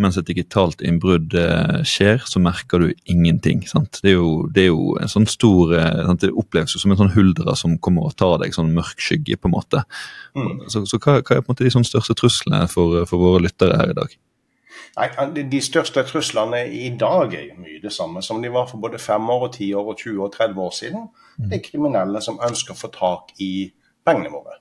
mens 0.01 0.17
et 0.19 0.27
digitalt 0.27 0.81
innbrudd 0.85 1.35
eh, 1.39 1.81
skjer, 1.87 2.21
så 2.27 2.41
merker 2.43 2.83
du 2.83 2.93
ingenting. 3.11 3.63
sant? 3.69 3.99
Det 4.03 4.13
er 4.13 4.17
jo, 4.17 4.47
det 4.51 4.65
er 4.65 4.69
jo 4.71 4.95
en 5.01 5.11
sånn 5.11 5.27
stor 5.29 5.75
eh? 5.77 6.13
Det 6.21 6.31
oppleves 6.31 6.75
jo 6.75 6.81
som 6.81 6.93
en 6.93 6.99
sånn 6.99 7.13
huldra 7.15 7.55
som 7.59 7.77
kommer 7.83 8.09
og 8.09 8.15
tar 8.19 8.37
deg, 8.41 8.55
sånn 8.55 8.73
mørk 8.75 9.01
skygge, 9.01 9.39
på 9.39 9.49
en 9.49 9.55
måte. 9.55 9.83
Mm. 10.37 10.65
Så, 10.71 10.85
så 10.89 10.99
hva, 10.99 11.19
hva, 11.19 11.37
er 11.37 11.43
på 11.43 11.49
en 11.49 11.55
måte 11.55 11.67
de 11.67 11.73
sånn 11.73 11.87
største 11.87 12.15
truslene 12.17 12.65
for, 12.71 13.03
for, 13.09 13.21
våre 13.21 13.43
lyttere 13.47 13.79
her 13.79 13.91
i 13.91 13.97
dag? 13.97 14.15
Nei, 14.95 15.07
De 15.51 15.61
største 15.63 16.03
truslene 16.07 16.61
i 16.71 16.89
dag 16.99 17.33
er 17.35 17.49
jo 17.49 17.57
mye 17.59 17.81
det 17.83 17.91
samme 17.91 18.23
som 18.23 18.41
de 18.43 18.51
var 18.53 18.69
for 18.69 18.79
både 18.83 19.01
fem 19.01 19.23
år, 19.31 19.49
og 19.49 19.57
10 19.57 19.73
år, 19.75 19.89
og 19.91 19.99
20 19.99 20.27
og 20.27 20.35
30 20.35 20.61
år 20.67 20.75
siden. 20.75 21.09
Mm. 21.35 21.49
Det 21.49 21.57
er 21.57 21.65
kriminelle 21.65 22.21
som 22.23 22.39
ønsker 22.43 22.75
å 22.75 22.79
få 22.79 22.91
tak 22.95 23.35
i 23.43 23.53
pengene 24.07 24.31
våre. 24.31 24.59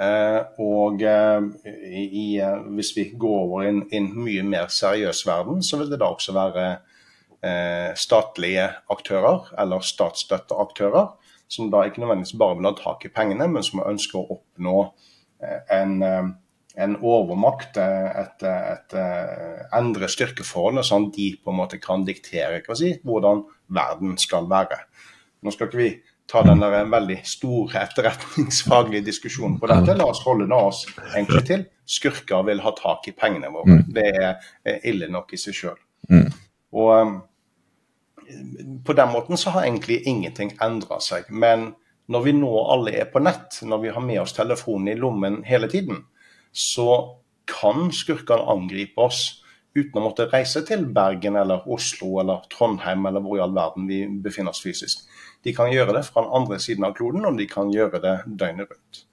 Eh, 0.00 0.42
og 0.64 1.02
eh, 1.04 1.46
i, 1.92 2.38
eh, 2.40 2.60
hvis 2.72 2.94
vi 2.96 3.04
går 3.20 3.40
over 3.42 3.64
i 3.64 3.68
en, 3.68 3.82
en, 3.92 4.06
mye 4.16 4.44
mer 4.48 4.70
seriøs 4.72 5.26
verden, 5.28 5.60
så 5.62 5.80
vil 5.80 5.90
det 5.92 6.00
da 6.00 6.08
også 6.14 6.36
være 6.36 6.70
statlige 7.96 8.66
aktører, 8.92 9.46
eller 9.62 9.80
statsstøtteaktører, 9.80 11.06
som 11.48 11.70
da 11.72 11.86
ikke 11.88 12.02
nødvendigvis 12.02 12.34
bare 12.36 12.58
vil 12.58 12.68
ha 12.68 12.72
tak 12.76 13.06
i 13.08 13.10
pengene, 13.16 13.46
men 13.48 13.64
som 13.64 13.80
ønsker 13.80 14.18
å 14.18 14.34
oppnå 14.34 14.74
en, 15.72 15.94
en 16.04 16.98
overmakt, 17.00 17.80
et, 17.80 18.44
et, 18.44 18.44
et 18.44 18.98
endre 19.72 20.10
styrkeforholdet, 20.12 20.84
sånn 20.90 21.08
de 21.16 21.30
på 21.40 21.54
en 21.54 21.58
måte 21.62 21.80
kan 21.80 22.04
diktere 22.04 22.60
si, 22.76 22.92
hvordan 23.08 23.46
verden 23.72 24.20
skal 24.20 24.44
være. 24.52 24.82
Nå 25.40 25.56
skal 25.56 25.70
ikke 25.70 25.80
vi 25.80 25.90
ta 26.30 26.42
den 26.46 26.62
der 26.62 26.86
veldig 26.90 27.18
store 27.26 27.82
etterretningsfaglige 27.82 29.08
diskusjonen 29.08 29.58
på 29.60 29.70
dette. 29.70 29.96
La 29.98 30.06
oss 30.12 30.22
holde 30.24 30.46
oss 30.54 30.84
egentlig 31.10 31.42
til. 31.48 31.64
Skurker 31.90 32.44
vil 32.46 32.62
ha 32.62 32.72
tak 32.78 33.08
i 33.10 33.14
pengene 33.18 33.50
våre. 33.50 33.80
Mm. 33.80 33.88
Det 33.96 34.06
er 34.22 34.78
ille 34.86 35.10
nok 35.10 35.34
i 35.34 35.40
seg 35.40 35.56
sjøl. 35.58 35.80
Mm. 36.10 36.28
Og 36.78 36.92
um, 36.94 37.16
på 38.86 38.94
den 38.94 39.10
måten 39.10 39.40
så 39.40 39.56
har 39.56 39.66
egentlig 39.66 40.02
ingenting 40.06 40.54
endra 40.62 41.00
seg. 41.02 41.26
Men 41.30 41.72
når 42.10 42.26
vi 42.26 42.36
nå 42.38 42.52
alle 42.72 42.94
er 43.02 43.10
på 43.10 43.22
nett, 43.22 43.60
når 43.66 43.82
vi 43.84 43.94
har 43.94 44.04
med 44.04 44.22
oss 44.22 44.34
telefonen 44.36 44.92
i 44.92 44.98
lommen 44.98 45.42
hele 45.46 45.70
tiden, 45.70 46.04
så 46.50 47.18
kan 47.50 47.90
skurkene 47.94 48.46
angripe 48.50 49.02
oss 49.02 49.40
uten 49.76 50.00
å 50.00 50.04
måtte 50.08 50.26
reise 50.30 50.62
til 50.66 50.82
Bergen 50.94 51.38
eller 51.38 51.66
Oslo 51.70 52.18
eller 52.22 52.42
Trondheim 52.50 53.06
eller 53.06 53.22
hvor 53.22 53.38
i 53.38 53.44
all 53.44 53.54
verden 53.54 53.86
vi 53.90 54.02
befinner 54.22 54.54
oss 54.54 54.62
fysisk. 54.64 55.04
De 55.46 55.54
kan 55.56 55.70
gjøre 55.72 55.94
det 55.96 56.04
fra 56.08 56.24
den 56.24 56.34
andre 56.40 56.58
siden 56.60 56.86
av 56.88 56.96
kloden, 56.98 57.24
og 57.28 57.38
de 57.38 57.46
kan 57.48 57.70
gjøre 57.72 58.02
det 58.02 58.16
døgnet 58.26 58.72
rundt. 58.72 59.04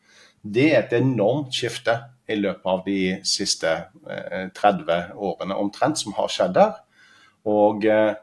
Det 0.47 0.67
er 0.71 0.83
et 0.83 0.95
enormt 0.97 1.55
skifte 1.55 1.95
i 2.29 2.37
løpet 2.39 2.69
av 2.71 2.83
de 2.85 2.99
siste 3.27 3.73
30 4.07 4.91
eh, 4.93 5.11
årene 5.15 5.57
omtrent 5.59 5.99
som 5.99 6.15
har 6.17 6.31
skjedd 6.31 6.55
der. 6.57 6.75
Og 7.47 7.85
eh, 7.87 8.13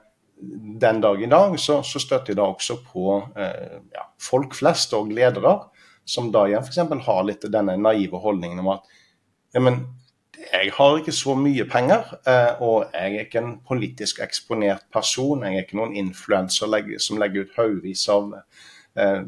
den 0.84 1.00
dag 1.04 1.22
i 1.22 1.30
dag 1.30 1.56
så, 1.60 1.80
så 1.86 2.02
støtter 2.02 2.32
jeg 2.32 2.40
da 2.40 2.48
også 2.50 2.78
på 2.86 3.18
eh, 3.40 3.80
ja, 3.94 4.06
folk 4.20 4.56
flest 4.58 4.94
og 4.96 5.12
ledere, 5.14 5.56
som 6.04 6.30
da 6.32 6.44
igjen 6.48 6.64
f.eks. 6.64 7.06
har 7.06 7.24
litt 7.24 7.46
denne 7.52 7.78
naive 7.80 8.20
holdningen 8.20 8.60
om 8.60 8.74
at 8.76 8.96
ja, 9.54 9.62
men 9.62 9.84
jeg 10.52 10.70
har 10.76 10.98
ikke 10.98 11.12
så 11.14 11.34
mye 11.38 11.64
penger, 11.70 12.10
eh, 12.26 12.62
og 12.62 12.92
jeg 12.92 13.14
er 13.14 13.24
ikke 13.26 13.40
en 13.40 13.56
politisk 13.68 14.20
eksponert 14.24 14.84
person. 14.92 15.42
Jeg 15.44 15.56
er 15.56 15.64
ikke 15.66 15.78
noen 15.78 15.96
influenser 15.96 16.70
som 16.98 17.20
legger 17.20 17.44
ut 17.44 17.56
haugevis 17.58 18.04
av 18.12 18.34
eh, 18.36 19.22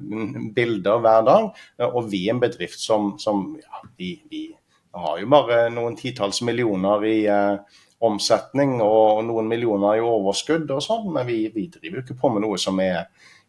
bilder 0.56 1.00
hver 1.04 1.26
dag. 1.26 1.48
Og 1.90 2.10
vi 2.12 2.26
er 2.26 2.34
en 2.34 2.42
bedrift 2.42 2.80
som, 2.80 3.14
som 3.18 3.48
ja, 3.60 3.82
vi, 3.98 4.16
vi, 4.30 4.44
har 4.96 5.18
jo 5.20 5.28
bare 5.28 5.66
noen 5.68 5.96
titalls 5.96 6.40
millioner 6.46 7.02
i 7.04 7.16
eh, 7.28 7.80
omsetning 8.06 8.78
og 8.84 9.24
noen 9.28 9.48
millioner 9.48 9.98
i 9.98 10.04
overskudd 10.04 10.70
og 10.72 10.80
sånn, 10.84 11.10
men 11.12 11.26
vi, 11.28 11.42
vi 11.52 11.66
driver 11.72 12.00
jo 12.00 12.04
ikke 12.04 12.20
på 12.20 12.30
med 12.32 12.44
noe 12.44 12.56
som 12.60 12.80
er 12.80 13.06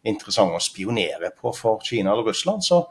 interessant 0.08 0.54
å 0.56 0.60
spionere 0.62 1.32
på 1.36 1.52
for 1.56 1.80
Kina 1.84 2.12
eller 2.12 2.30
Russland. 2.30 2.64
Så 2.64 2.82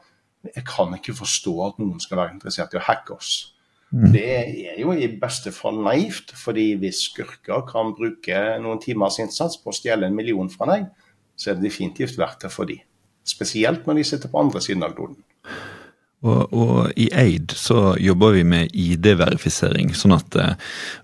jeg 0.47 0.65
kan 0.67 0.93
ikke 0.97 1.17
forstå 1.17 1.53
at 1.67 1.79
noen 1.81 2.01
skal 2.03 2.21
være 2.21 2.35
interessert 2.37 2.73
i 2.75 2.81
å 2.81 2.87
hacke 2.87 3.17
oss. 3.17 3.56
Mm. 3.91 4.10
Det 4.12 4.26
er 4.28 4.80
jo 4.82 4.91
i 4.91 5.08
beste 5.19 5.54
fall 5.56 5.80
naivt, 5.84 6.34
fordi 6.36 6.73
hvis 6.82 7.06
skurker 7.08 7.63
kan 7.69 7.93
bruke 7.95 8.41
noen 8.63 8.82
timers 8.84 9.19
innsats 9.23 9.62
på 9.62 9.71
å 9.71 9.78
stjele 9.78 10.10
en 10.10 10.17
million 10.17 10.52
fra 10.52 10.67
deg, 10.73 10.89
så 11.38 11.52
er 11.52 11.58
det 11.58 11.69
definitivt 11.69 12.19
verdt 12.19 12.43
det 12.43 12.52
for 12.52 12.67
de. 12.67 12.82
Spesielt 13.28 13.88
når 13.88 14.02
de 14.02 14.08
sitter 14.10 14.32
på 14.32 14.41
andre 14.41 14.63
siden 14.63 14.84
av 14.88 14.95
kloden. 14.97 15.19
Og, 16.26 16.50
og, 16.50 16.78
i 16.97 17.12
Aid 17.13 17.54
så 17.54 17.91
jobber 18.02 18.34
vi 18.34 18.43
med 18.47 18.73
ID-verifisering, 18.73 19.91
sånn 19.93 20.15
at 20.15 20.38
eh, 20.41 20.56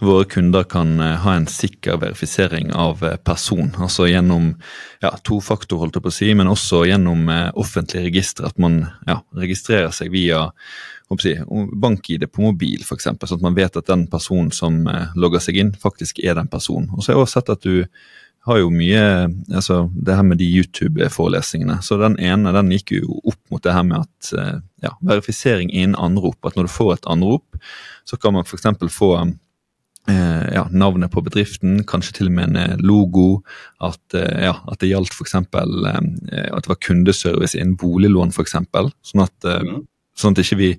våre 0.01 0.25
kunder 0.25 0.65
kan 0.65 0.95
eh, 0.97 1.19
ha 1.21 1.35
en 1.37 1.45
sikker 1.45 1.99
verifisering 2.01 2.71
av 2.73 3.03
eh, 3.05 3.19
person. 3.21 3.69
Altså 3.77 4.07
gjennom 4.09 4.55
ja, 5.05 5.13
tofaktor, 5.21 5.83
holdt 5.83 5.99
jeg 5.99 6.05
på 6.07 6.09
å 6.09 6.15
si, 6.17 6.31
men 6.33 6.49
også 6.49 6.81
gjennom 6.89 7.29
eh, 7.29 7.51
offentlige 7.53 8.07
registre. 8.07 8.49
At 8.49 8.57
man 8.57 8.87
ja, 9.05 9.19
registrerer 9.37 9.93
seg 9.93 10.09
via 10.15 10.47
si, 11.21 11.35
bank-ID 11.83 12.25
på 12.31 12.45
mobil, 12.47 12.81
f.eks. 12.81 13.11
Sånn 13.11 13.39
at 13.39 13.45
man 13.45 13.57
vet 13.57 13.77
at 13.77 13.89
den 13.89 14.07
personen 14.11 14.51
som 14.55 14.83
eh, 14.89 15.13
logger 15.19 15.43
seg 15.43 15.59
inn, 15.61 15.73
faktisk 15.79 16.23
er 16.23 16.37
den 16.39 16.49
personen. 16.51 16.89
Og 16.93 17.03
så 17.03 17.11
har 17.11 17.19
jeg 17.19 17.27
også 17.27 17.39
sett 17.39 17.53
at 17.53 17.67
du 17.67 17.83
har 18.43 18.59
jo 18.59 18.71
mye 18.73 19.03
altså 19.55 19.85
Det 19.93 20.15
her 20.17 20.25
med 20.27 20.41
de 20.41 20.49
YouTube-forelesningene. 20.49 21.79
Så 21.81 21.97
den 22.01 22.17
ene 22.19 22.51
den 22.55 22.73
gikk 22.75 22.91
jo 22.97 23.21
opp 23.23 23.39
mot 23.51 23.63
det 23.63 23.75
her 23.75 23.85
med 23.87 24.03
at 24.03 24.33
eh, 24.35 24.59
ja, 24.83 24.91
verifisering 24.99 25.71
innen 25.71 25.95
anrop. 25.95 26.39
At 26.43 26.57
når 26.59 26.67
du 26.67 26.73
får 26.73 26.93
et 26.97 27.09
anrop, 27.13 27.63
så 28.03 28.19
kan 28.19 28.35
man 28.35 28.43
f.eks. 28.43 28.67
få 28.91 29.13
eh, 30.11 30.53
ja, 30.57 30.67
navnet 30.71 31.11
på 31.13 31.23
bedriften, 31.23 31.85
kanskje 31.87 32.17
til 32.19 32.31
og 32.31 32.35
med 32.35 32.51
en 32.51 32.59
eh, 32.59 32.83
logo. 32.83 33.27
At, 33.79 34.03
eh, 34.17 34.43
ja, 34.49 34.57
at 34.67 34.83
det 34.83 34.91
gjaldt 34.91 35.15
f.eks. 35.15 35.39
Eh, 35.39 36.49
at 36.51 36.67
det 36.67 36.73
var 36.73 36.83
kundeservice 36.83 37.57
innen 37.57 37.77
boliglån, 37.79 38.35
f.eks. 38.35 38.59
Sånn 38.59 39.23
at, 39.23 39.37
eh, 39.47 39.63
mm. 39.63 39.83
Sånn 40.17 40.35
at 40.35 40.43
ikke 40.43 40.59
vi 40.59 40.71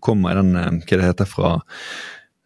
kommer 0.00 0.32
i 0.32 0.40
den 0.40 0.56
hva 0.56 0.98
det 0.98 1.06
heter 1.06 1.28
fra 1.28 1.56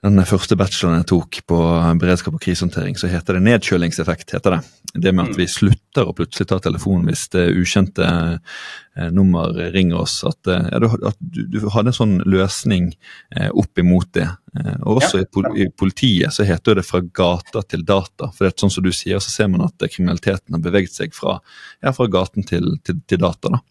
den 0.04 0.22
første 0.28 0.56
bacheloren 0.58 1.00
jeg 1.00 1.08
tok 1.10 1.38
på 1.50 1.58
beredskap 2.00 2.36
og 2.36 2.42
krisehåndtering, 2.42 2.96
så 2.98 3.08
heter 3.10 3.36
det 3.36 3.46
nedkjølingseffekt. 3.46 4.34
heter 4.36 4.56
Det 4.56 4.60
Det 5.02 5.12
med 5.12 5.24
at 5.24 5.34
mm. 5.34 5.38
vi 5.40 5.46
slutter 5.48 6.06
å 6.06 6.14
plutselig 6.16 6.48
ta 6.48 6.58
telefonen 6.62 7.08
hvis 7.08 7.26
det 7.32 7.44
ukjente 7.56 8.06
eh, 8.06 9.10
nummer 9.10 9.52
ringer 9.74 10.04
oss. 10.04 10.22
At, 10.24 10.38
ja, 10.46 10.78
du, 10.78 10.86
at 10.86 11.16
du, 11.18 11.42
du, 11.48 11.58
hadde 11.72 11.90
en 11.90 11.98
sånn 11.98 12.16
løsning 12.24 12.92
eh, 13.36 13.50
opp 13.50 13.78
imot 13.78 14.12
det. 14.14 14.28
Eh, 14.56 14.76
og 14.84 15.00
Også 15.00 15.22
ja. 15.22 15.26
i, 15.26 15.64
i, 15.64 15.68
politiet 15.72 16.32
så 16.32 16.46
heter 16.46 16.78
det 16.78 16.86
fra 16.86 17.00
gata 17.00 17.64
til 17.64 17.84
data. 17.84 18.30
for 18.30 18.44
det 18.44 18.52
er 18.52 18.60
sånn 18.60 18.76
som 18.78 18.84
du 18.86 18.92
sier, 18.92 19.18
så 19.18 19.32
ser 19.32 19.48
man 19.52 19.66
at 19.66 19.88
kriminaliteten 19.90 20.54
har 20.54 20.62
beveget 20.64 20.94
seg 20.94 21.16
fra, 21.16 21.40
ja, 21.82 21.92
fra 21.96 22.06
gaten 22.06 22.46
til, 22.46 22.76
til, 22.84 23.00
til 23.08 23.24
data. 23.24 23.56
da. 23.56 23.64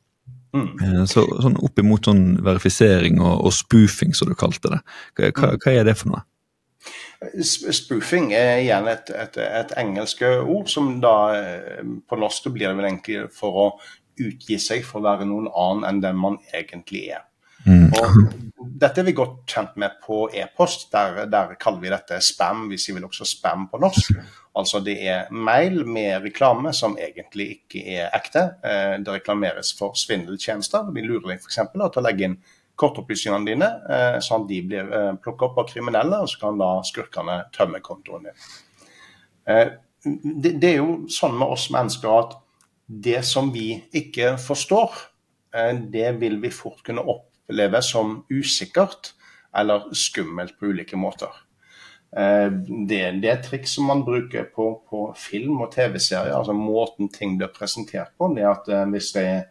Mm. 0.55 0.69
Eh, 0.79 1.01
så, 1.11 1.25
sånn 1.43 1.57
oppimot 1.65 2.07
sånn 2.07 2.23
verifisering 2.45 3.19
og, 3.19 3.43
og, 3.49 3.51
spoofing, 3.55 4.15
som 4.15 4.31
du 4.31 4.37
kalte 4.39 4.71
det. 4.71 4.79
Hva, 5.17 5.31
hva, 5.33 5.51
mm. 5.57 5.67
er 5.75 5.85
det 5.89 5.97
for 5.99 6.13
noe? 6.13 6.23
Spoofing 7.41 8.31
er 8.37 8.61
igjen 8.61 8.87
et, 8.91 9.09
et, 9.09 9.37
et, 9.41 9.71
engelsk 9.81 10.21
ord 10.27 10.69
som 10.71 10.97
da 11.03 11.15
eh, 11.35 11.85
på 12.07 12.19
norsk 12.21 12.51
blir 12.53 12.69
det 12.69 12.75
vel 12.77 12.89
egentlig 12.91 13.23
for 13.35 13.61
å 13.65 13.69
utgi 14.21 14.59
seg 14.61 14.85
for 14.87 15.01
å 15.01 15.07
være 15.09 15.27
noen 15.27 15.49
annen 15.51 15.87
enn 15.89 16.03
den 16.03 16.19
man 16.19 16.37
egentlig 16.53 17.09
er. 17.17 17.25
Mm. 17.65 17.89
Og 17.97 18.45
dette 18.79 19.01
er 19.01 19.07
vi 19.07 19.13
godt 19.15 19.45
kjent 19.49 19.77
med 19.81 19.97
på 20.03 20.25
e-post. 20.33 20.89
Der, 20.93 21.25
der, 21.31 21.55
kaller 21.61 21.81
vi 21.81 21.91
dette 21.93 22.19
spam. 22.23 22.67
Vi 22.71 22.79
sier 22.81 22.97
vel 22.97 23.07
også 23.07 23.27
spam 23.27 23.67
på 23.71 23.79
norsk. 23.81 24.11
Altså 24.55 24.79
det 24.83 24.95
er 25.03 25.31
mail 25.31 25.81
med 25.87 26.23
reklame 26.23 26.71
som 26.75 26.97
egentlig 26.99 27.49
ikke 27.57 27.81
er 27.97 28.13
ekte. 28.15 28.45
Eh, 28.63 28.93
det 29.03 29.17
reklameres 29.17 29.73
for 29.77 29.97
svindeltjenester. 29.99 30.91
De 30.95 31.03
lurer 31.03 31.33
deg 31.33 31.41
f.eks. 31.41 31.59
til 31.73 31.83
å 31.83 32.05
legge 32.05 32.29
inn 32.29 32.37
kortopplysningene 32.79 33.47
dine, 33.47 33.67
eh, 33.91 34.17
sånn 34.23 34.43
at 34.43 34.49
de 34.51 34.61
blir 34.67 34.87
eh, 34.91 35.11
plukket 35.23 35.47
opp 35.47 35.59
av 35.63 35.67
kriminelle, 35.69 36.21
og 36.23 36.31
så 36.31 36.41
kan 36.41 36.57
da 36.59 36.71
skurkene 36.87 37.37
tømme 37.55 37.79
kontoen 37.83 38.27
din. 38.27 38.47
Det 40.41 40.71
er 40.71 40.79
jo 40.79 41.05
sånn 41.11 41.35
med 41.37 41.53
oss 41.53 41.67
mennesker 41.73 42.11
at 42.11 42.33
det 42.85 43.21
som 43.25 43.51
vi 43.53 43.75
ikke 43.95 44.35
forstår, 44.41 44.97
det 45.93 46.09
vil 46.19 46.39
vi 46.41 46.49
fort 46.51 46.81
kunne 46.85 47.05
oppleve 47.45 47.81
som 47.85 48.17
usikkert 48.33 49.13
eller 49.55 49.87
skummelt 49.95 50.57
på 50.59 50.73
ulike 50.73 50.97
måter. 50.99 51.31
Det, 52.15 52.97
det, 53.19 53.27
er 53.27 53.33
et 53.33 53.43
triks 53.43 53.73
som 53.75 53.89
man 53.89 54.03
bruker 54.07 54.45
på, 54.55 54.65
på 54.87 54.99
film 55.19 55.61
og 55.65 55.73
TV-serier. 55.73 56.35
altså 56.35 56.53
Måten 56.55 57.09
ting 57.11 57.37
blir 57.39 57.51
presentert 57.51 58.13
på. 58.17 58.29
det 58.35 58.43
er 58.43 58.51
at 58.53 58.69
Hvis 58.91 59.11
det 59.15 59.23
er 59.23 59.41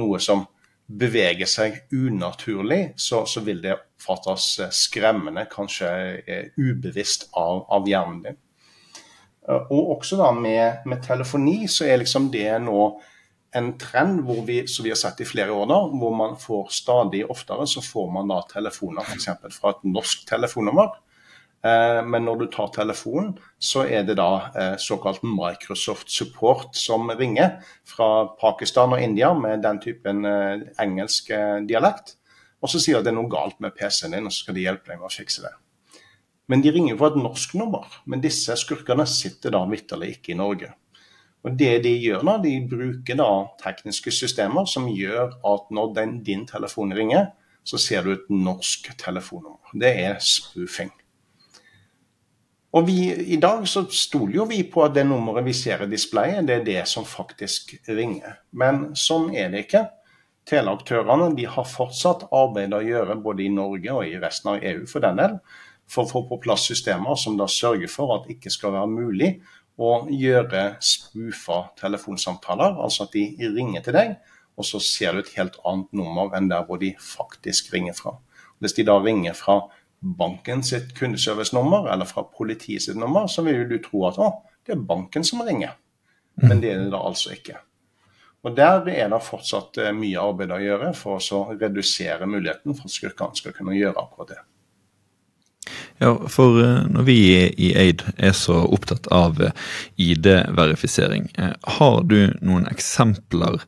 noe 0.00 0.20
som 0.20 0.46
beveger 0.86 1.48
seg 1.48 1.78
unaturlig, 1.92 2.92
så, 2.96 3.24
så 3.26 3.40
vil 3.44 3.62
det 3.64 3.76
oppfattes 4.04 4.48
eh, 4.60 4.72
skremmende, 4.74 5.46
kanskje 5.50 5.90
eh, 6.26 6.46
ubevisst 6.56 7.30
av, 7.32 7.64
av, 7.72 7.88
hjernen 7.88 8.20
din. 8.26 8.38
Eh, 9.48 9.72
og 9.72 9.96
også 9.98 10.20
da 10.20 10.30
med, 10.36 10.84
med, 10.88 11.02
telefoni 11.04 11.64
så 11.68 11.88
er 11.88 12.02
liksom 12.02 12.30
det 12.32 12.50
nå 12.66 12.88
en 13.54 13.72
trend 13.78 14.22
hvor 14.26 14.42
vi, 14.46 14.62
som 14.70 14.86
vi 14.86 14.92
har 14.92 14.98
sett 15.00 15.22
i 15.22 15.28
flere 15.28 15.54
år 15.54 15.68
nå, 15.70 15.80
hvor 16.00 16.14
man 16.16 16.36
får 16.40 16.72
stadig 16.74 17.24
oftere 17.30 17.66
så 17.70 17.82
får 17.84 18.12
man 18.16 18.30
da 18.32 18.40
telefoner 18.50 19.06
f.eks. 19.06 19.30
fra 19.58 19.74
et 19.74 19.84
norsk 19.86 20.26
telefonnummer 20.28 20.94
Eh, 21.64 22.00
men 22.04 22.26
når 22.26 22.42
du 22.42 22.46
tar 22.52 22.68
telefonen, 22.74 23.32
så 23.58 23.86
er 23.88 24.04
det 24.04 24.18
da 24.20 24.50
eh, 24.52 24.74
såkalt 24.80 25.22
Microsoft 25.24 26.12
Support 26.12 26.76
som 26.76 27.08
ringer 27.16 27.56
fra 27.88 28.26
Pakistan 28.40 28.92
og 28.92 29.00
India 29.00 29.32
med 29.38 29.64
den 29.64 29.80
typen 29.80 30.26
eh, 30.28 30.66
engelsk 30.84 31.32
dialekt. 31.68 32.18
Og 32.60 32.72
så 32.72 32.80
sier 32.80 32.98
de 32.98 33.00
at 33.00 33.08
det 33.08 33.14
er 33.14 33.20
noe 33.20 33.32
galt 33.32 33.60
med 33.64 33.76
PC-en 33.76 34.16
din, 34.16 34.28
og 34.28 34.32
så 34.32 34.44
skal 34.44 34.58
de 34.58 34.66
hjelpe 34.66 34.92
deg 34.92 35.00
med 35.00 35.08
å 35.08 35.14
fikse 35.14 35.44
det. 35.44 35.52
Men 36.52 36.60
de 36.60 36.72
ringer 36.72 36.98
fra 37.00 37.10
et 37.12 37.20
norsk 37.20 37.56
nummer. 37.56 37.88
Men 38.04 38.20
disse 38.24 38.56
skurkene 38.60 39.06
sitter 39.08 39.54
da 39.56 39.62
vitterlig 39.68 40.18
ikke 40.18 40.34
i 40.34 40.40
Norge. 40.40 40.68
Og 41.44 41.56
det 41.60 41.82
De 41.84 41.92
gjør 42.00 42.24
da, 42.24 42.38
de 42.40 42.56
bruker 42.68 43.18
da 43.20 43.30
tekniske 43.60 44.12
systemer 44.14 44.68
som 44.70 44.88
gjør 44.88 45.36
at 45.44 45.70
når 45.70 45.94
den, 45.98 46.18
din 46.24 46.46
telefon 46.48 46.94
ringer, 46.96 47.32
så 47.64 47.80
ser 47.80 48.04
du 48.04 48.12
et 48.12 48.28
norsk 48.32 48.90
telefonnummer. 49.00 49.72
Det 49.72 49.92
er 50.04 50.20
spoofing. 50.20 50.92
Og 52.74 52.88
vi, 52.88 52.96
I 53.34 53.36
dag 53.38 53.68
så 53.70 53.84
stoler 53.94 54.40
jo 54.40 54.46
vi 54.50 54.64
på 54.66 54.82
at 54.82 54.96
det 54.96 55.04
nummeret 55.06 55.46
vi 55.46 55.52
ser 55.54 55.84
i 55.84 55.90
displayet, 55.90 56.46
det 56.48 56.56
er 56.56 56.64
det 56.66 56.80
som 56.90 57.04
faktisk 57.06 57.76
ringer. 57.86 58.40
Men 58.50 58.88
sånn 58.98 59.30
er 59.36 59.52
det 59.52 59.66
ikke. 59.68 59.84
Teleaktørene 60.48 61.30
de 61.38 61.46
har 61.48 61.68
fortsatt 61.68 62.26
arbeid 62.34 62.74
å 62.74 62.82
gjøre 62.84 63.20
både 63.22 63.46
i 63.46 63.52
Norge 63.52 63.94
og 63.94 64.08
i 64.08 64.18
resten 64.20 64.56
av 64.56 64.66
EU 64.72 64.88
for 64.90 65.04
den 65.04 65.22
del, 65.22 65.38
for 65.86 66.04
å 66.04 66.10
få 66.10 66.24
på 66.28 66.40
plass 66.42 66.66
systemer 66.66 67.16
som 67.20 67.38
da 67.38 67.46
sørger 67.48 67.92
for 67.92 68.16
at 68.16 68.26
det 68.26 68.38
ikke 68.38 68.52
skal 68.52 68.74
være 68.74 68.90
mulig 68.90 69.30
å 69.80 70.04
gjøre 70.10 70.76
spoofa 70.84 71.60
telefonsamtaler. 71.80 72.76
Altså 72.82 73.06
at 73.06 73.14
de 73.16 73.50
ringer 73.56 73.84
til 73.84 73.96
deg, 73.96 74.16
og 74.54 74.68
så 74.68 74.80
ser 74.82 75.14
du 75.14 75.24
et 75.24 75.34
helt 75.38 75.58
annet 75.66 75.90
nummer 75.96 76.34
enn 76.36 76.50
der 76.50 76.66
hvor 76.68 76.78
de 76.82 76.92
faktisk 77.00 77.72
ringer 77.74 77.96
fra. 77.98 78.16
Hvis 78.62 78.76
de 78.76 78.86
da 78.86 78.96
ringer 79.02 79.34
fra 79.36 79.64
banken 80.04 80.62
sitt 80.62 80.92
kundeservice-nummer 80.98 81.88
eller 81.92 82.08
fra 82.08 82.26
politiet 82.28 82.84
sitt 82.84 82.98
nummer, 83.00 83.26
så 83.26 83.42
vil 83.42 83.64
du 83.68 83.78
tro 83.82 84.06
at 84.10 84.20
å, 84.20 84.30
det 84.64 84.76
er 84.76 84.86
banken 84.88 85.26
som 85.26 85.42
ringer. 85.46 85.74
Men 86.42 86.60
det 86.62 86.72
er 86.72 86.82
det 86.82 86.92
da 86.92 87.02
altså 87.06 87.34
ikke. 87.34 87.60
Og 88.44 88.56
Der 88.56 88.88
er 88.92 89.08
det 89.08 89.22
fortsatt 89.24 89.78
eh, 89.80 89.94
mye 89.96 90.20
arbeid 90.20 90.52
å 90.52 90.60
gjøre 90.60 90.90
for 90.98 91.16
å 91.16 91.44
redusere 91.54 92.26
muligheten 92.28 92.76
for 92.76 92.90
at 92.90 92.92
skurkene 92.92 93.40
skal 93.40 93.54
kunne 93.56 93.76
gjøre 93.76 93.96
akkurat 94.02 94.34
det. 94.34 94.42
Ja, 96.02 96.14
for 96.28 96.58
eh, 96.58 96.80
når 96.90 97.04
vi 97.06 97.18
i 97.54 97.68
Aid 97.78 98.02
er 98.18 98.32
så 98.34 98.56
opptatt 98.66 99.06
av 99.14 99.38
eh, 99.42 99.52
ID-verifisering, 100.02 101.28
har 101.78 102.00
du 102.10 102.18
noen 102.42 102.66
eksempler 102.70 103.60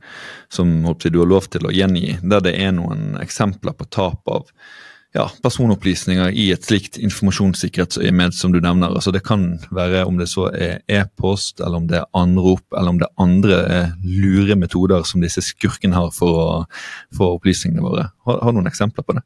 som 0.53 0.75
du 0.83 1.21
har 1.21 1.31
lov 1.31 1.47
til 1.53 1.69
å 1.69 1.75
gjengi, 1.75 2.17
der 2.23 2.43
det 2.49 2.57
er 2.59 2.75
noen 2.75 3.15
eksempler 3.23 3.77
på 3.79 3.87
tap 3.95 4.27
av 4.27 4.51
ja, 5.17 5.27
personopplysninger 5.43 6.35
i 6.37 6.49
et 6.55 6.67
slikt 6.67 6.99
informasjonssikkerhetsøyemed 7.01 8.35
som 8.37 8.53
du 8.53 8.61
nevner. 8.61 8.93
Altså 8.93 9.13
Det 9.15 9.25
kan 9.27 9.49
være 9.75 10.05
om 10.09 10.19
det 10.21 10.29
så 10.33 10.49
er 10.53 10.83
e-post, 10.89 11.61
eller 11.61 11.81
om 11.81 11.89
det 11.91 12.01
er 12.03 12.11
anrop, 12.17 12.65
eller 12.77 12.93
om 12.93 13.01
det 13.01 13.09
er 13.09 13.23
andre 13.25 13.63
eh, 13.77 13.95
lure 14.03 14.59
metoder 14.59 15.07
som 15.09 15.25
disse 15.25 15.45
skurkene 15.45 15.97
har 15.97 16.13
for 16.17 16.43
å 16.43 16.51
få 17.17 17.33
opplysningene 17.39 17.85
våre. 17.85 18.11
Har 18.27 18.45
du 18.45 18.61
noen 18.61 18.71
eksempler 18.71 19.07
på 19.07 19.17
det? 19.17 19.25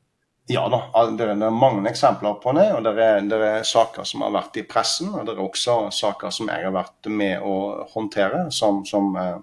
Ja 0.50 0.64
da, 0.66 0.80
det 1.14 1.28
er 1.30 1.52
mange 1.54 1.84
eksempler 1.86 2.40
på 2.42 2.52
det. 2.56 2.66
og 2.74 2.82
det 2.82 2.94
er, 2.98 3.20
det 3.30 3.38
er, 3.38 3.66
saker 3.66 4.06
som 4.08 4.24
har 4.26 4.32
vært 4.34 4.56
i 4.58 4.64
pressen. 4.66 5.12
Og 5.14 5.28
det 5.28 5.36
er 5.36 5.44
også 5.44 5.76
saker 5.94 6.34
som 6.34 6.50
jeg 6.50 6.66
har 6.66 6.74
vært 6.74 7.06
med 7.06 7.44
å 7.46 7.86
håndtere, 7.92 8.48
som, 8.54 8.82
som 8.88 9.14
eh, 9.20 9.38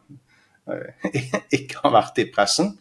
ikke 1.58 1.86
har 1.86 1.96
vært 1.96 2.20
i 2.20 2.28
pressen. 2.34 2.74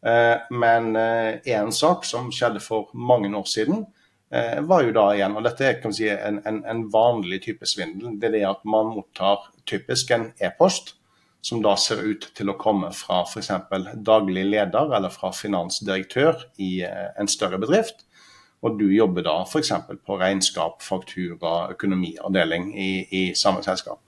Eh, 0.00 0.36
men 0.50 0.94
én 0.96 1.42
eh, 1.44 1.70
sak 1.76 2.06
som 2.08 2.30
skjedde 2.32 2.62
for 2.64 2.88
mange 2.96 3.28
år 3.36 3.44
siden, 3.44 3.84
eh, 4.32 4.60
var 4.64 4.86
jo 4.86 4.94
da 4.96 5.10
igjen, 5.14 5.36
og 5.36 5.44
dette 5.44 5.68
er 5.68 5.92
si, 5.92 6.08
en, 6.08 6.40
en, 6.48 6.62
en, 6.64 6.86
vanlig 6.92 7.42
type 7.44 7.68
svindel, 7.68 8.16
det 8.16 8.30
er 8.30 8.36
det 8.38 8.46
at 8.54 8.64
man 8.64 8.94
mottar 8.94 9.50
typisk 9.68 10.16
en 10.16 10.30
e-post 10.40 10.94
som 11.40 11.62
da 11.64 11.72
ser 11.80 12.02
ut 12.04 12.26
til 12.36 12.52
å 12.52 12.58
komme 12.60 12.90
fra 12.96 13.22
f.eks. 13.24 13.50
daglig 14.04 14.44
leder 14.50 14.92
eller 14.96 15.12
fra 15.12 15.32
finansdirektør 15.32 16.44
i 16.60 16.82
en 16.84 17.30
større 17.30 17.60
bedrift. 17.62 18.04
Og 18.60 18.76
du 18.76 18.90
jobber 18.92 19.24
da 19.24 19.38
f.eks. 19.46 19.72
på 20.04 20.20
regnskap, 20.20 20.82
faktura, 20.84 21.70
økonomiavdeling 21.72 22.70
i, 22.76 22.92
i 23.16 23.22
samme 23.38 23.64
selskap. 23.64 24.02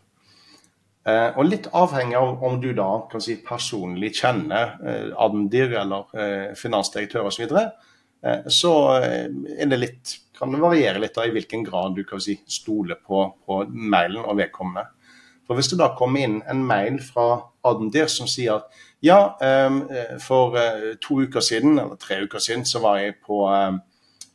Eh, 1.03 1.31
og 1.35 1.49
litt 1.49 1.67
avhengig 1.75 2.15
av 2.15 2.45
om 2.47 2.61
du 2.63 2.69
da 2.79 2.91
kan 3.11 3.23
si, 3.25 3.35
personlig 3.43 4.13
kjenner 4.21 4.77
eh, 4.87 5.09
Admdir 5.19 5.73
eller 5.81 6.13
eh, 6.15 6.53
finansdirektør 6.59 7.27
osv., 7.27 7.41
så, 7.41 7.43
videre, 7.43 7.65
eh, 8.23 8.45
så 8.47 8.75
eh, 9.01 9.67
det 9.67 9.81
litt, 9.81 10.13
kan 10.39 10.55
det 10.55 10.61
variere 10.63 11.03
litt 11.03 11.17
da, 11.17 11.27
i 11.27 11.35
hvilken 11.35 11.67
grad 11.67 11.97
du 11.99 12.05
kan 12.07 12.23
si, 12.23 12.37
stoler 12.47 13.01
på, 13.03 13.25
på 13.43 13.65
mailen 13.73 14.23
og 14.23 14.39
vedkommende. 14.39 14.93
For 15.47 15.59
Hvis 15.59 15.73
det 15.73 15.81
da 15.81 15.91
kommer 15.99 16.23
inn 16.23 16.41
en 16.49 16.63
mail 16.65 17.01
fra 17.03 17.43
Adendir 17.67 18.07
som 18.11 18.29
sier 18.31 18.61
at 18.61 18.83
ja, 19.03 19.35
eh, 19.43 20.19
for 20.23 20.55
to 21.03 21.23
uker 21.25 21.43
siden 21.43 21.79
eller 21.79 21.99
tre 21.99 22.23
uker 22.23 22.39
siden 22.39 22.65
så 22.69 22.83
var 22.85 23.01
jeg 23.03 23.19
på 23.27 23.43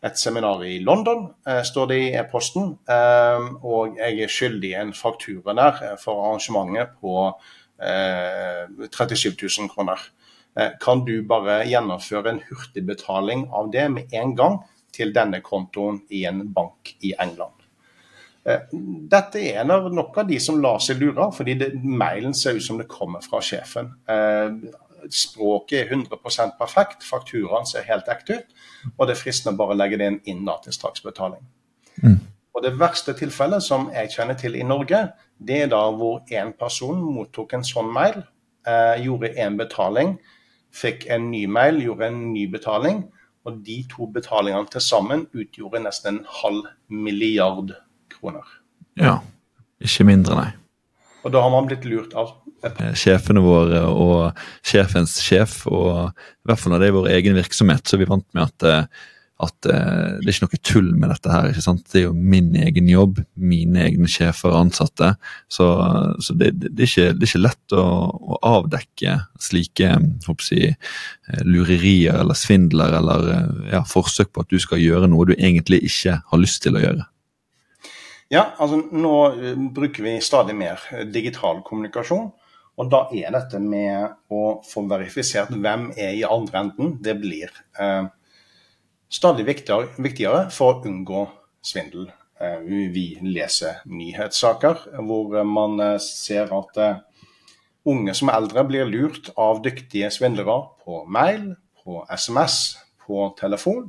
et 0.06 0.20
seminar 0.20 0.64
i 0.66 0.80
London, 0.84 1.34
eh, 1.48 1.64
står 1.64 1.88
det 1.88 1.98
i 1.98 2.12
e-posten. 2.20 2.78
Eh, 2.90 3.48
og 3.64 3.98
jeg 3.98 4.22
er 4.22 4.32
skyldig 4.32 4.74
en 4.78 4.94
faktura 4.94 5.56
der 5.58 5.82
eh, 5.84 5.98
for 6.02 6.24
arrangementet 6.26 6.98
på 7.02 7.32
37 7.78 9.36
000 9.38 9.70
kroner. 9.70 10.02
Kan 10.82 11.04
du 11.06 11.22
bare 11.30 11.60
gjennomføre 11.70 12.32
en 12.32 12.40
hurtigbetaling 12.48 13.44
av 13.54 13.70
det 13.70 13.84
med 13.94 14.16
en 14.18 14.34
gang 14.36 14.56
til 14.92 15.14
denne 15.14 15.44
kontoen 15.46 16.00
i 16.10 16.24
en 16.26 16.42
bank 16.56 16.96
i 17.06 17.14
England? 17.22 17.54
Dette 18.48 19.42
er 19.44 19.66
nok 19.68 20.22
av 20.22 20.28
de 20.30 20.38
som 20.40 20.62
lar 20.64 20.80
seg 20.80 21.02
lure, 21.02 21.26
fordi 21.36 21.58
det, 21.60 21.72
mailen 21.84 22.36
ser 22.38 22.56
ut 22.56 22.64
som 22.64 22.78
det 22.80 22.88
kommer 22.92 23.24
fra 23.26 23.42
sjefen 23.44 23.92
språket 25.14 25.80
er 25.80 25.92
100% 25.96 26.56
perfekt, 26.60 27.06
fakturaen 27.06 27.68
ser 27.68 27.86
helt 27.88 28.08
ekte 28.12 28.40
ut, 28.40 28.56
og 28.96 29.08
det 29.08 29.16
er 29.16 29.22
fristende 29.22 29.58
bare 29.58 29.76
å 29.76 29.80
legge 29.80 30.00
det 30.00 30.10
inn 30.12 30.20
innad 30.34 30.66
til 30.66 30.76
straksbetaling. 30.76 31.44
Mm. 32.04 32.20
Og 32.58 32.64
Det 32.64 32.74
verste 32.80 33.14
tilfellet 33.14 33.62
som 33.62 33.92
jeg 33.94 34.10
kjenner 34.16 34.38
til 34.38 34.56
i 34.58 34.66
Norge, 34.66 35.12
det 35.38 35.62
er 35.64 35.68
da 35.70 35.84
hvor 35.94 36.24
en 36.34 36.54
person 36.58 36.98
mottok 36.98 37.54
en 37.54 37.64
sånn 37.64 37.92
mail, 37.94 38.24
eh, 38.66 39.04
gjorde 39.06 39.36
en 39.38 39.58
betaling, 39.58 40.18
fikk 40.74 41.06
en 41.10 41.30
ny 41.32 41.46
mail, 41.46 41.78
gjorde 41.82 42.08
en 42.08 42.34
ny 42.34 42.48
betaling, 42.50 43.12
og 43.46 43.62
de 43.64 43.84
to 43.90 44.08
betalingene 44.08 44.68
til 44.68 44.82
sammen 44.82 45.28
utgjorde 45.34 45.84
nesten 45.84 46.18
en 46.18 46.26
halv 46.42 46.66
milliard 46.90 47.76
kroner. 48.20 48.58
Ja, 49.00 49.20
ikke 49.84 50.08
mindre, 50.10 50.38
nei. 50.40 50.52
Og 51.26 51.34
da 51.34 51.42
har 51.44 51.52
man 51.54 51.68
blitt 51.70 51.86
lurt 51.88 52.14
av 52.18 52.36
Eh, 52.66 52.96
sjefene 52.98 53.44
våre 53.46 53.84
og 53.90 54.40
sjefens 54.66 55.20
sjef. 55.24 55.62
Og 55.70 56.10
i 56.10 56.50
hvert 56.50 56.62
fall 56.62 56.74
når 56.74 56.84
det 56.84 56.90
er 56.90 56.98
vår 56.98 57.14
egen 57.18 57.38
virksomhet, 57.38 57.86
så 57.86 57.98
er 57.98 58.04
vi 58.04 58.10
vant 58.10 58.28
med 58.38 58.48
at, 58.48 58.66
eh, 58.66 59.06
at 59.46 59.70
eh, 59.70 60.16
det 60.24 60.32
er 60.32 60.34
ikke 60.34 60.48
noe 60.48 60.62
tull 60.72 60.88
med 60.96 61.12
dette 61.14 61.34
her. 61.34 61.50
ikke 61.52 61.66
sant? 61.66 61.84
Det 61.92 62.02
er 62.02 62.08
jo 62.08 62.16
min 62.18 62.50
egen 62.58 62.90
jobb, 62.90 63.22
mine 63.38 63.84
egne 63.86 64.10
sjefer 64.12 64.54
og 64.54 64.64
ansatte. 64.66 65.14
Så, 65.54 65.68
så 66.24 66.38
det, 66.40 66.56
det, 66.64 66.74
er 66.74 66.90
ikke, 66.90 67.12
det, 67.14 67.28
er 67.28 67.30
ikke, 67.30 67.44
lett 67.46 67.78
å, 67.78 67.86
å 68.38 68.40
avdekke 68.56 69.20
slike 69.50 69.92
jeg, 69.94 70.74
lurerier 71.46 72.18
eller 72.24 72.38
svindler 72.38 72.98
eller 72.98 73.30
ja, 73.70 73.84
forsøk 73.86 74.34
på 74.34 74.46
at 74.46 74.50
du 74.50 74.58
skal 74.64 74.82
gjøre 74.82 75.12
noe 75.12 75.30
du 75.30 75.38
egentlig 75.38 75.84
ikke 75.92 76.22
har 76.26 76.42
lyst 76.42 76.64
til 76.66 76.80
å 76.80 76.84
gjøre. 76.88 77.06
Ja, 78.28 78.50
altså 78.60 78.82
nå 78.92 79.14
bruker 79.72 80.04
vi 80.04 80.18
stadig 80.24 80.56
mer 80.60 80.82
digital 81.14 81.62
kommunikasjon. 81.64 82.28
Og 82.78 82.90
da 82.92 83.06
er 83.16 83.32
dette 83.34 83.60
med 83.64 84.12
å 84.30 84.60
få 84.68 84.84
verifisert 84.90 85.54
hvem 85.54 85.90
er 85.98 86.14
i 86.14 86.26
andre 86.28 86.62
enden, 86.66 86.92
det 87.02 87.16
blir 87.18 87.50
eh, 87.80 88.10
stadig 89.10 89.48
viktigere, 89.48 89.90
viktigere, 89.98 90.44
for 90.54 90.76
å 90.76 90.84
unngå 90.86 91.24
svindel. 91.66 92.12
Eh, 92.38 92.60
vi 92.94 93.08
leser 93.26 93.80
nyhetssaker 93.90 94.84
hvor 95.08 95.40
man 95.48 95.80
eh, 95.82 95.98
ser 96.04 96.54
at 96.54 96.78
eh, 96.84 97.00
unge 97.90 98.14
som 98.14 98.30
eldre 98.30 98.68
blir 98.68 98.86
lurt 98.92 99.32
av 99.40 99.64
dyktige 99.66 100.12
svindlere 100.14 100.60
på 100.84 101.02
mail, 101.10 101.56
på 101.82 102.04
SMS, 102.14 102.76
på 103.08 103.32
telefon. 103.40 103.88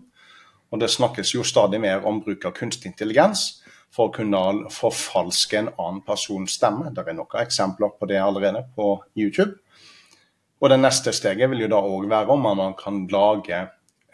Og 0.73 0.81
det 0.81 0.89
snakkes 0.95 1.35
jo 1.35 1.45
stadig 1.45 1.83
mer 1.83 2.07
om 2.09 2.23
bruk 2.25 2.47
av 2.49 2.57
kunstig 2.57 2.95
intelligens 2.95 3.59
for 3.95 4.09
å 4.09 4.15
kunne 4.15 4.71
forfalske 4.73 5.59
en 5.59 5.73
annen 5.77 6.03
persons 6.07 6.59
stemme. 6.59 6.93
Det 6.95 7.05
er 7.05 7.17
noen 7.17 7.41
eksempler 7.43 7.95
på 7.97 8.09
det 8.11 8.21
allerede 8.21 8.67
på 8.77 8.93
YouTube. 9.17 9.57
Og 10.59 10.71
det 10.73 10.81
neste 10.81 11.15
steget 11.15 11.51
vil 11.51 11.65
jo 11.65 11.73
da 11.73 11.81
òg 11.87 12.09
være 12.11 12.35
om 12.35 12.47
man 12.47 12.75
kan 12.79 13.05
lage 13.13 13.59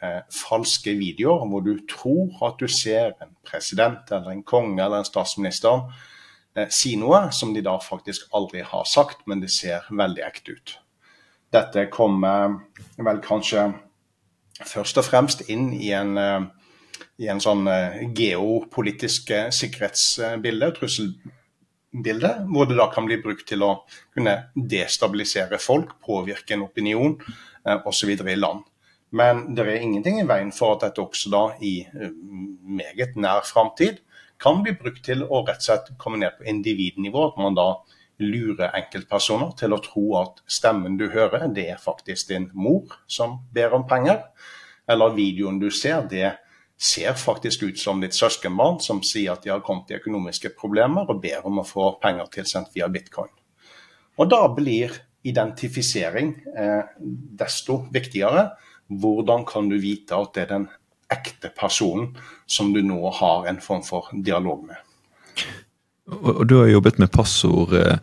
eh, 0.04 0.20
falske 0.32 0.92
videoer 0.98 1.46
hvor 1.48 1.64
du 1.64 1.78
tror 1.90 2.34
at 2.48 2.58
du 2.60 2.68
ser 2.68 3.14
en 3.22 3.32
president 3.46 4.12
eller 4.12 4.34
en 4.34 4.44
konge 4.44 4.82
eller 4.82 5.00
en 5.00 5.08
statsminister 5.08 5.86
eh, 6.56 6.68
si 6.68 6.94
noe 7.00 7.26
som 7.32 7.54
de 7.54 7.64
da 7.64 7.78
faktisk 7.80 8.28
aldri 8.36 8.64
har 8.66 8.84
sagt, 8.88 9.24
men 9.26 9.40
det 9.40 9.52
ser 9.54 9.88
veldig 9.90 10.26
ekte 10.26 10.58
ut. 10.58 10.76
Dette 11.54 11.86
kommer 11.92 12.58
vel 12.98 13.20
kanskje 13.24 13.70
først 14.62 15.00
og 15.00 15.06
fremst 15.06 15.48
inn 15.50 15.72
i 15.74 15.92
en, 15.96 16.18
eh, 16.18 16.44
i 17.22 17.30
en 17.30 17.40
sånn 17.42 17.66
eh, 17.70 18.04
geopolitisk 18.16 19.30
eh, 19.34 19.50
sikkerhetsbilde, 19.54 20.70
trusselbilde, 20.78 22.32
hvor 22.50 22.70
det 22.70 22.78
da 22.80 22.88
kan 22.92 23.08
bli 23.08 23.20
brukt 23.22 23.46
til 23.48 23.64
å 23.66 23.72
kunne 24.14 24.36
destabilisere 24.54 25.60
folk, 25.62 25.96
påvirke 26.04 26.56
en 26.56 26.66
opinion 26.66 27.18
osv. 27.64 28.10
i 28.10 28.36
land. 28.36 28.64
Men 29.14 29.54
det 29.54 29.62
er 29.62 29.78
ingenting 29.78 30.18
i 30.20 30.26
veien 30.28 30.50
for 30.52 30.74
at 30.74 30.88
dette 30.88 31.00
også 31.00 31.30
da 31.32 31.44
i 31.62 31.76
meget 32.66 33.14
nær 33.16 33.46
framtid 33.46 34.02
kan 34.42 34.62
bli 34.62 34.74
brukt 34.76 35.04
til 35.06 35.22
å 35.24 35.44
rett 35.46 35.62
og 35.62 35.66
slett 35.68 35.92
komme 36.00 36.18
ned 36.20 36.34
på 36.38 36.48
individnivå. 36.50 37.28
At 37.30 37.38
man 37.40 37.56
da 37.56 37.68
lure 38.22 38.70
enkeltpersoner 38.76 39.54
til 39.58 39.74
å 39.74 39.80
tro 39.82 40.04
at 40.20 40.42
stemmen 40.50 40.98
du 41.00 41.08
hører, 41.10 41.48
det 41.54 41.68
er 41.72 41.80
faktisk 41.82 42.30
din 42.30 42.50
mor 42.54 42.98
som 43.10 43.40
ber 43.54 43.74
om 43.78 43.86
penger. 43.88 44.20
Eller 44.90 45.16
videoen 45.16 45.58
du 45.62 45.70
ser, 45.72 46.04
det 46.10 46.34
ser 46.80 47.14
faktisk 47.14 47.62
ut 47.62 47.78
som 47.78 48.00
ditt 48.02 48.16
søskenbarn 48.16 48.80
som 48.82 49.02
sier 49.06 49.34
at 49.34 49.44
de 49.44 49.52
har 49.52 49.62
kommet 49.64 49.90
i 49.92 49.98
økonomiske 49.98 50.52
problemer 50.58 51.08
og 51.08 51.22
ber 51.22 51.46
om 51.46 51.62
å 51.62 51.66
få 51.66 51.94
penger 52.02 52.30
tilsendt 52.34 52.74
via 52.74 52.88
bitcoin. 52.92 53.30
Og 54.18 54.30
da 54.30 54.44
blir 54.54 54.94
identifisering 55.24 56.34
eh, 56.56 56.82
desto 57.38 57.84
viktigere. 57.94 58.50
Hvordan 58.88 59.46
kan 59.48 59.70
du 59.70 59.78
vite 59.80 60.16
at 60.18 60.34
det 60.36 60.44
er 60.44 60.50
den 60.52 60.66
ekte 61.12 61.50
personen 61.54 62.12
som 62.46 62.72
du 62.74 62.82
nå 62.84 63.00
har 63.20 63.48
en 63.48 63.60
form 63.64 63.84
for 63.86 64.10
dialog 64.26 64.66
med? 64.68 64.76
Og, 66.12 66.44
du 66.48 66.58
har 66.60 66.68
jobbet 66.68 67.00
med 67.00 67.12
passord 67.14 67.72
eh, 67.78 67.96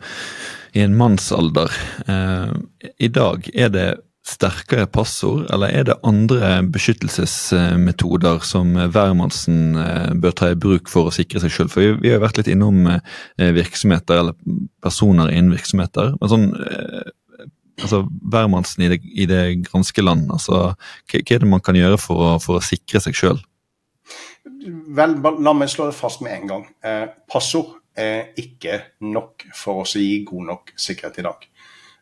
i 0.74 0.82
en 0.82 0.96
mannsalder. 0.98 1.70
Eh, 2.08 2.56
I 2.98 3.12
dag, 3.12 3.46
er 3.54 3.70
det 3.70 3.88
sterkere 4.22 4.86
passord, 4.86 5.48
eller 5.50 5.72
er 5.74 5.86
det 5.88 5.96
andre 6.06 6.60
beskyttelsesmetoder 6.70 8.44
som 8.46 8.76
hvermannsen 8.78 9.78
eh, 9.82 10.12
bør 10.14 10.36
ta 10.38 10.52
i 10.52 10.58
bruk 10.58 10.90
for 10.90 11.10
å 11.10 11.14
sikre 11.14 11.42
seg 11.42 11.54
selv? 11.54 11.74
For 11.74 11.98
vi, 11.98 12.12
har 12.12 12.22
vært 12.22 12.38
litt 12.38 12.52
innom 12.52 12.86
eh, 12.86 13.50
virksomheter, 13.56 14.22
eller 14.22 14.60
personer 14.82 15.32
innen 15.32 15.54
virksomheter. 15.56 16.14
men 16.20 16.30
sånn 16.30 16.48
eh, 16.54 17.10
altså 17.82 18.04
hvermannsen 18.06 18.84
i 18.86 18.92
det, 18.92 19.00
i 19.02 19.26
det 19.26 19.42
granske 19.66 20.04
land, 20.04 20.30
altså, 20.30 20.64
hva, 20.76 21.22
er 21.22 21.42
det 21.42 21.50
man 21.50 21.64
kan 21.64 21.78
gjøre 21.78 21.98
for 22.00 22.22
å, 22.22 22.32
for 22.42 22.60
å 22.60 22.64
sikre 22.64 23.02
seg 23.02 23.18
sjøl? 23.18 23.42
Vel, 24.94 25.16
la 25.18 25.54
meg 25.56 25.70
slå 25.70 25.88
det 25.90 25.98
fast 25.98 26.22
med 26.22 26.36
en 26.36 26.50
gang. 26.50 26.66
Eh, 26.86 27.06
passord 27.30 27.80
er 27.98 28.30
ikke 28.40 28.78
nok 29.04 29.48
for 29.56 29.82
oss 29.82 29.96
å 29.98 30.02
gi 30.02 30.22
god 30.26 30.48
nok 30.52 30.72
sikkerhet 30.80 31.18
i 31.20 31.26
dag. 31.26 31.48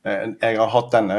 Eh, 0.06 0.26
jeg 0.40 0.58
har 0.60 0.70
hatt 0.72 0.92
denne 0.94 1.16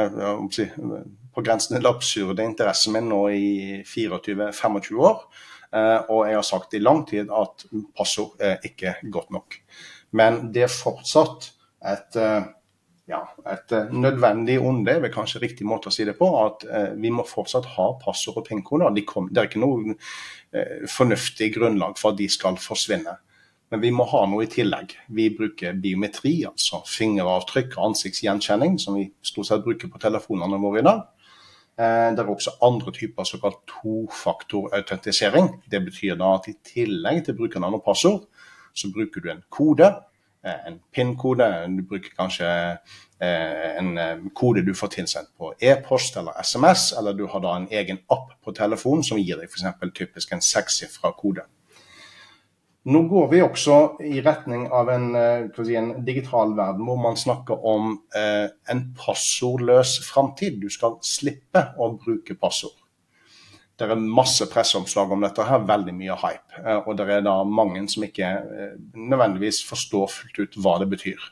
på 1.32 1.44
grensen 1.46 1.78
til 1.78 1.89
absurde 1.89 2.46
interessen 2.46 2.96
min 2.96 3.10
nå 3.12 3.22
i 3.34 3.50
24-25 3.88 5.02
år. 5.02 5.26
Eh, 5.72 6.00
og 6.12 6.26
jeg 6.28 6.39
har 6.39 6.48
sagt 6.48 6.74
i 6.76 6.82
lang 6.82 7.06
tid 7.08 7.32
at 7.32 7.67
passord 7.98 8.41
er 8.41 8.58
ikke 8.67 8.98
godt 9.13 9.32
nok. 9.32 9.60
Men 10.17 10.50
det 10.52 10.65
er 10.65 10.74
fortsatt 10.74 11.52
et, 11.88 12.17
eh, 12.20 12.50
ja, 13.08 13.22
et 13.48 13.72
nødvendig 13.94 14.60
onde, 14.60 14.91
er 14.91 15.13
kanskje 15.13 15.41
riktig 15.41 15.65
måte 15.67 15.89
å 15.89 15.94
si 15.94 16.06
det 16.08 16.17
på. 16.20 16.28
At 16.46 16.63
vi 16.98 17.10
må 17.12 17.26
fortsatt 17.28 17.65
ha 17.78 17.88
passord 18.00 18.38
og 18.41 18.48
pinnekoder. 18.48 18.94
De 18.96 19.04
det 19.04 19.38
er 19.38 19.50
ikke 19.50 19.63
noe 19.63 19.96
fornuftig 20.88 21.54
grunnlag 21.56 21.98
for 22.00 22.12
at 22.12 22.17
de 22.20 22.28
skal 22.30 22.56
forsvinne. 22.60 23.17
Men 23.71 23.79
vi 23.79 23.91
må 23.95 24.03
ha 24.12 24.25
noe 24.27 24.43
i 24.43 24.51
tillegg. 24.51 24.97
Vi 25.15 25.29
bruker 25.31 25.77
biometri, 25.79 26.41
altså 26.47 26.81
fingeravtrykk 26.91 27.77
og 27.77 27.91
ansiktsgjenkjenning, 27.91 28.75
som 28.84 28.97
vi 28.99 29.07
stort 29.23 29.47
sett 29.47 29.63
bruker 29.63 29.88
på 29.91 30.01
telefonene 30.03 30.60
våre 30.60 30.81
i 30.81 30.88
dag. 30.88 31.05
Eh, 31.79 32.10
det 32.12 32.19
er 32.19 32.31
også 32.34 32.57
andre 32.67 32.91
typer 32.91 33.27
såkalt 33.27 33.62
tofaktorautentisering. 33.71 35.47
Det 35.71 35.79
betyr 35.86 36.19
da 36.19 36.34
at 36.36 36.49
i 36.51 36.57
tillegg 36.67 37.23
til 37.25 37.38
brukernavn 37.39 37.79
og 37.79 37.86
passord, 37.86 38.25
så 38.75 38.91
bruker 38.91 39.23
du 39.23 39.31
en 39.31 39.43
kode, 39.49 39.88
eh, 40.43 40.67
en 40.67 40.81
PIN-kode. 40.91 41.47
Du 41.77 41.86
bruker 41.88 42.12
kanskje 42.17 42.51
eh, 43.23 43.71
en 43.79 43.95
kode 44.36 44.65
du 44.67 44.73
får 44.75 44.97
tilsendt 44.97 45.31
på 45.39 45.53
e-post 45.62 46.19
eller 46.19 46.36
SMS, 46.43 46.91
eller 46.99 47.15
du 47.15 47.23
har 47.31 47.39
da 47.39 47.55
en 47.55 47.71
egen 47.71 48.03
app 48.12 48.36
på 48.43 48.51
telefonen 48.51 49.07
som 49.07 49.17
gir 49.17 49.39
deg 49.39 49.47
f.eks. 49.47 49.95
typisk 49.95 50.36
en 50.36 50.43
sekssifra 50.43 51.15
kode. 51.15 51.47
Nå 52.84 53.04
går 53.06 53.28
vi 53.30 53.39
også 53.46 53.76
i 54.02 54.24
retning 54.26 54.63
av 54.74 54.89
en, 54.89 55.12
eh, 55.15 55.44
si, 55.54 55.76
en 55.78 55.91
digital 56.06 56.56
verden 56.58 56.88
hvor 56.88 56.98
man 56.98 57.17
snakker 57.20 57.65
om 57.70 57.91
eh, 58.17 58.48
en 58.74 58.82
passordløs 58.98 60.00
framtid. 60.08 60.58
Du 60.63 60.70
skal 60.74 60.96
slippe 61.06 61.62
å 61.78 61.91
bruke 61.94 62.34
passord. 62.34 62.80
Det 63.78 63.86
er 63.86 64.02
masse 64.02 64.48
presseomslag 64.50 65.13
om 65.13 65.22
dette, 65.22 65.46
her, 65.46 65.62
veldig 65.70 65.94
mye 65.94 66.17
hype. 66.24 66.58
Eh, 66.63 66.80
og 66.82 66.98
det 66.98 67.06
er 67.20 67.22
da 67.28 67.36
mange 67.46 67.84
som 67.94 68.08
ikke 68.08 68.32
eh, 68.41 68.74
nødvendigvis 68.98 69.62
forstår 69.70 70.10
fullt 70.15 70.41
ut 70.41 70.58
hva 70.65 70.80
det 70.82 70.89
betyr. 70.89 71.30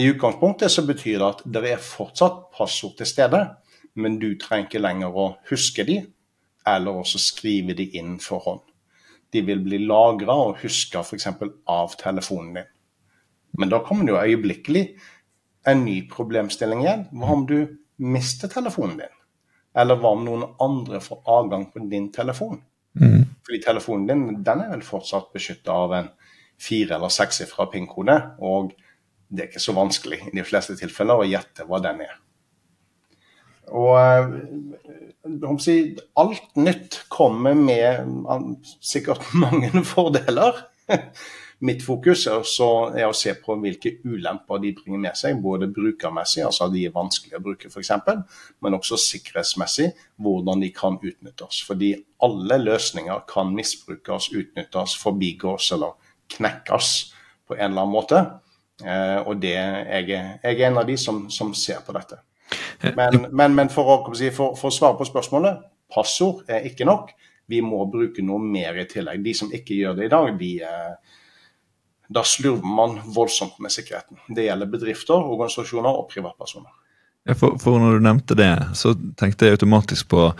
I 0.00 0.08
utgangspunktet 0.14 0.72
så 0.72 0.86
betyr 0.88 1.18
det 1.18 1.28
at 1.28 1.44
det 1.44 1.74
er 1.74 1.84
fortsatt 1.84 2.46
passord 2.56 2.96
til 2.96 3.10
stede, 3.10 3.44
men 4.00 4.16
du 4.16 4.30
trenger 4.40 4.70
ikke 4.70 4.80
lenger 4.80 5.12
å 5.12 5.28
huske 5.52 5.84
de, 5.84 6.00
eller 6.64 7.04
også 7.04 7.20
skrive 7.20 7.76
de 7.76 7.90
inn 8.00 8.16
for 8.22 8.40
hånd 8.48 8.67
de 9.32 9.42
vil 9.44 9.60
bli 9.64 9.80
lagra 9.84 10.34
og 10.48 10.58
huska 10.62 11.02
f.eks. 11.04 11.28
av 11.68 11.94
telefonen 12.00 12.58
din. 12.60 12.68
Men 13.58 13.72
da 13.72 13.80
kommer 13.84 14.06
det 14.06 14.14
jo 14.14 14.22
øyeblikkelig 14.22 14.84
en 15.68 15.84
ny 15.84 16.00
problemstilling 16.10 16.84
igjen. 16.84 17.06
Hva 17.12 17.34
om 17.34 17.44
du 17.48 17.58
mister 18.04 18.50
telefonen 18.52 19.00
din? 19.02 19.14
Eller 19.78 20.00
hva 20.00 20.14
om 20.16 20.24
noen 20.26 20.46
andre 20.64 21.00
får 21.04 21.22
adgang 21.28 21.68
på 21.72 21.84
din 21.90 22.10
telefon? 22.14 22.62
Mm. 22.98 23.26
Fordi 23.46 23.60
telefonen 23.64 24.06
din 24.08 24.44
den 24.44 24.64
er 24.64 24.72
vel 24.72 24.84
fortsatt 24.86 25.32
beskytta 25.34 25.74
av 25.74 25.96
en 25.96 26.12
fire- 26.58 26.96
eller 26.96 27.12
sekssifra 27.12 27.68
PIN-kode. 27.72 28.16
Og 28.40 28.72
det 29.28 29.44
er 29.44 29.50
ikke 29.50 29.62
så 29.62 29.76
vanskelig 29.76 30.22
i 30.30 30.36
de 30.36 30.46
fleste 30.46 30.76
tilfeller 30.78 31.20
å 31.20 31.28
gjette 31.28 31.66
hva 31.68 31.82
den 31.84 32.02
er. 32.06 32.16
Og 33.74 33.94
eh, 33.98 35.58
si, 35.62 35.76
alt 36.16 36.56
nytt 36.56 37.02
kommer 37.12 37.58
med 37.58 38.08
sikkert 38.80 39.26
mange 39.42 39.84
fordeler. 39.84 40.64
Mitt 41.58 41.82
fokus 41.82 42.28
er, 42.30 42.44
er, 42.94 43.08
å 43.08 43.16
se 43.16 43.32
på 43.42 43.56
hvilke 43.58 43.96
ulemper 44.06 44.60
de 44.62 44.70
bringer 44.76 45.00
med 45.02 45.18
seg, 45.18 45.40
både 45.42 45.66
brukermessig, 45.74 46.44
altså 46.46 46.68
de 46.70 46.84
er 46.86 46.94
vanskelig 46.94 47.34
å 47.34 47.42
bruke 47.42 47.66
f.eks., 47.66 47.90
men 48.62 48.76
også 48.78 48.98
sikkerhetsmessig, 49.02 49.88
hvordan 50.22 50.62
de 50.62 50.70
kan 50.74 51.00
utnyttes. 51.02 51.64
Fordi 51.66 51.96
alle 52.22 52.60
løsninger 52.62 53.26
kan 53.30 53.50
misbrukes, 53.56 54.30
utnyttes, 54.38 54.94
forbigås 55.02 55.72
eller 55.74 55.98
knekkes 56.36 56.92
på 57.48 57.58
en 57.58 57.72
eller 57.72 57.82
annen 57.82 57.96
måte. 57.96 58.22
Eh, 58.84 59.18
og 59.24 59.42
det, 59.42 59.56
jeg, 59.58 60.08
jeg 60.14 60.54
er 60.54 60.66
en 60.70 60.78
av 60.78 60.86
de 60.86 60.94
som, 61.00 61.24
som 61.26 61.50
ser 61.58 61.82
på 61.82 61.96
dette. 61.98 62.20
Men, 62.96 63.26
men, 63.30 63.54
men 63.54 63.70
for, 63.72 63.90
å, 63.90 63.96
for, 64.14 64.54
for, 64.58 64.68
å, 64.70 64.74
svare 64.74 64.98
på 64.98 65.06
spørsmålet, 65.08 65.64
passord 65.92 66.48
er 66.50 66.68
ikke 66.68 66.86
nok. 66.88 67.12
Vi 67.48 67.62
må 67.64 67.80
bruke 67.90 68.22
noe 68.24 68.42
mer 68.44 68.76
i 68.80 68.86
tillegg. 68.88 69.22
De 69.24 69.34
som 69.36 69.52
ikke 69.54 69.76
gjør 69.78 69.96
det 69.98 70.08
i 70.08 70.12
dag, 70.12 70.28
de, 70.40 70.50
eh, 70.68 71.16
da 72.08 72.24
slurver 72.24 72.74
man 72.78 72.98
voldsomt 73.14 73.58
med 73.64 73.72
sikkerheten. 73.72 74.20
Det 74.36 74.46
gjelder 74.46 74.70
bedrifter, 74.72 75.16
organisasjoner 75.16 76.00
og 76.00 76.08
privatpersoner. 76.12 76.72
For, 77.36 77.58
for, 77.60 77.76
når 77.76 77.98
du 77.98 78.04
nevnte 78.06 78.36
det, 78.38 78.52
så 78.78 78.94
tenkte 79.20 79.48
jeg 79.48 79.58
automatisk 79.58 80.08
på 80.08 80.30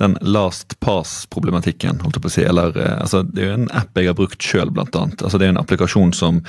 den 0.00 0.14
last 0.24 0.78
pass-problematikken. 0.80 2.00
holdt 2.00 2.16
jeg 2.16 2.24
på 2.24 2.30
å 2.30 2.32
si, 2.32 2.44
eller 2.48 2.78
eh, 2.78 2.94
altså, 3.02 3.20
Det 3.22 3.42
er 3.42 3.50
jo 3.50 3.58
en 3.58 3.68
app 3.76 3.98
jeg 4.00 4.08
har 4.08 4.16
brukt 4.16 4.44
sjøl, 4.44 4.72
annet. 4.72 5.20
Altså, 5.20 5.36
det 5.36 5.48
er 5.48 5.52
en 5.52 5.60
applikasjon 5.60 6.14
som 6.16 6.40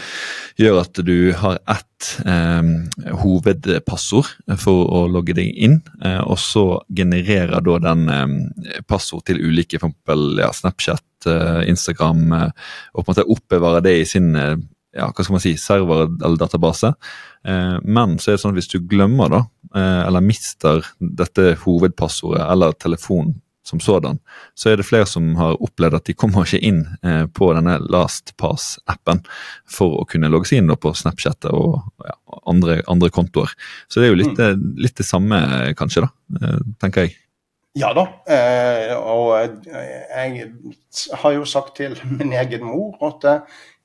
gjør 0.60 0.80
at 0.86 1.04
du 1.04 1.34
har 1.42 1.60
ett 1.68 2.10
eh, 2.24 3.12
hovedpassord 3.20 4.32
for 4.64 4.88
å 4.88 5.04
logge 5.12 5.36
deg 5.36 5.52
inn, 5.52 5.80
eh, 6.06 6.22
og 6.24 6.40
så 6.40 6.66
genererer 6.96 7.60
da 7.66 7.78
den 7.90 8.08
eh, 8.16 8.82
passord 8.88 9.28
til 9.28 9.44
ulike, 9.44 9.82
for 9.82 9.92
eksempel 9.92 10.40
ja, 10.40 10.54
Snapchat, 10.56 11.08
eh, 11.28 11.64
Instagram, 11.68 12.28
eh, 12.40 12.52
og 12.96 13.04
på 13.04 13.10
en 13.10 13.14
måte 13.14 13.32
oppbevarer 13.36 13.84
det 13.84 13.98
i 14.00 14.08
sin 14.08 14.32
ja, 15.00 15.10
hva 15.10 15.26
skal 15.26 15.38
man 15.38 15.44
si, 15.44 15.56
server 15.60 16.08
eller 16.10 16.40
database. 16.40 16.94
Eh, 17.48 17.78
men 17.84 18.18
så 18.20 18.32
er 18.32 18.38
det 18.38 18.44
sånn 18.44 18.56
at 18.56 18.60
hvis 18.60 18.72
du 18.72 18.80
glemmer 18.90 19.32
da, 19.32 19.44
eh, 19.76 20.02
eller 20.08 20.26
mister 20.26 20.84
dette 21.00 21.54
hovedpassordet 21.64 22.44
eller 22.46 22.76
telefonen 22.80 23.38
som 23.70 23.82
sådan, 23.84 24.18
så 24.58 24.72
er 24.72 24.80
det 24.80 24.88
flere 24.88 25.06
som 25.06 25.36
har 25.38 25.60
opplevd 25.62 26.00
at 26.00 26.08
de 26.10 26.16
kommer 26.18 26.48
ikke 26.48 26.62
inn 26.66 26.82
eh, 27.06 27.26
på 27.30 27.52
denne 27.54 27.78
LastPass-appen 27.86 29.22
for 29.70 30.00
å 30.00 30.08
kunne 30.10 30.32
logge 30.32 30.50
seg 30.50 30.64
inn 30.64 30.74
på 30.74 30.94
Snapchat 30.98 31.52
og 31.52 31.78
ja, 32.08 32.16
andre, 32.50 32.80
andre, 32.90 33.12
kontoer. 33.14 33.54
Så 33.88 34.02
det 34.02 34.10
er 34.10 34.16
jo 34.16 34.22
litt, 34.24 34.40
mm. 34.40 34.64
litt 34.82 34.98
det 34.98 35.06
samme, 35.06 35.42
kanskje, 35.78 36.08
da, 36.08 36.56
tenker 36.82 37.06
jeg. 37.06 37.20
Ja 37.78 37.92
da, 37.94 38.08
og 38.98 39.62
jeg 39.70 40.48
har 41.22 41.36
jo 41.36 41.46
sagt 41.46 41.76
til 41.78 41.94
min 42.10 42.34
egen 42.34 42.66
mor 42.66 42.98
at 43.06 43.28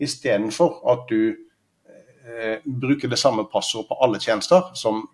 istedenfor 0.03 0.81
at 0.93 1.05
du 1.11 1.21
eh, 1.31 2.59
bruker 2.65 3.11
det 3.11 3.19
samme 3.21 3.47
passordet 3.53 3.91
på 3.91 3.99
alle 4.05 4.21
tjenester, 4.23 4.73
som 4.75 5.05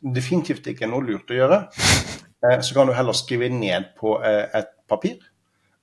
definitivt 0.00 0.70
ikke 0.70 0.86
er 0.86 0.92
noe 0.92 1.04
lurt 1.04 1.30
å 1.30 1.40
gjøre, 1.40 1.58
eh, 2.46 2.60
så 2.64 2.76
kan 2.76 2.88
du 2.88 2.94
heller 2.96 3.16
skrive 3.16 3.50
ned 3.52 3.92
på 3.98 4.16
eh, 4.24 4.46
et 4.60 4.72
papir 4.90 5.18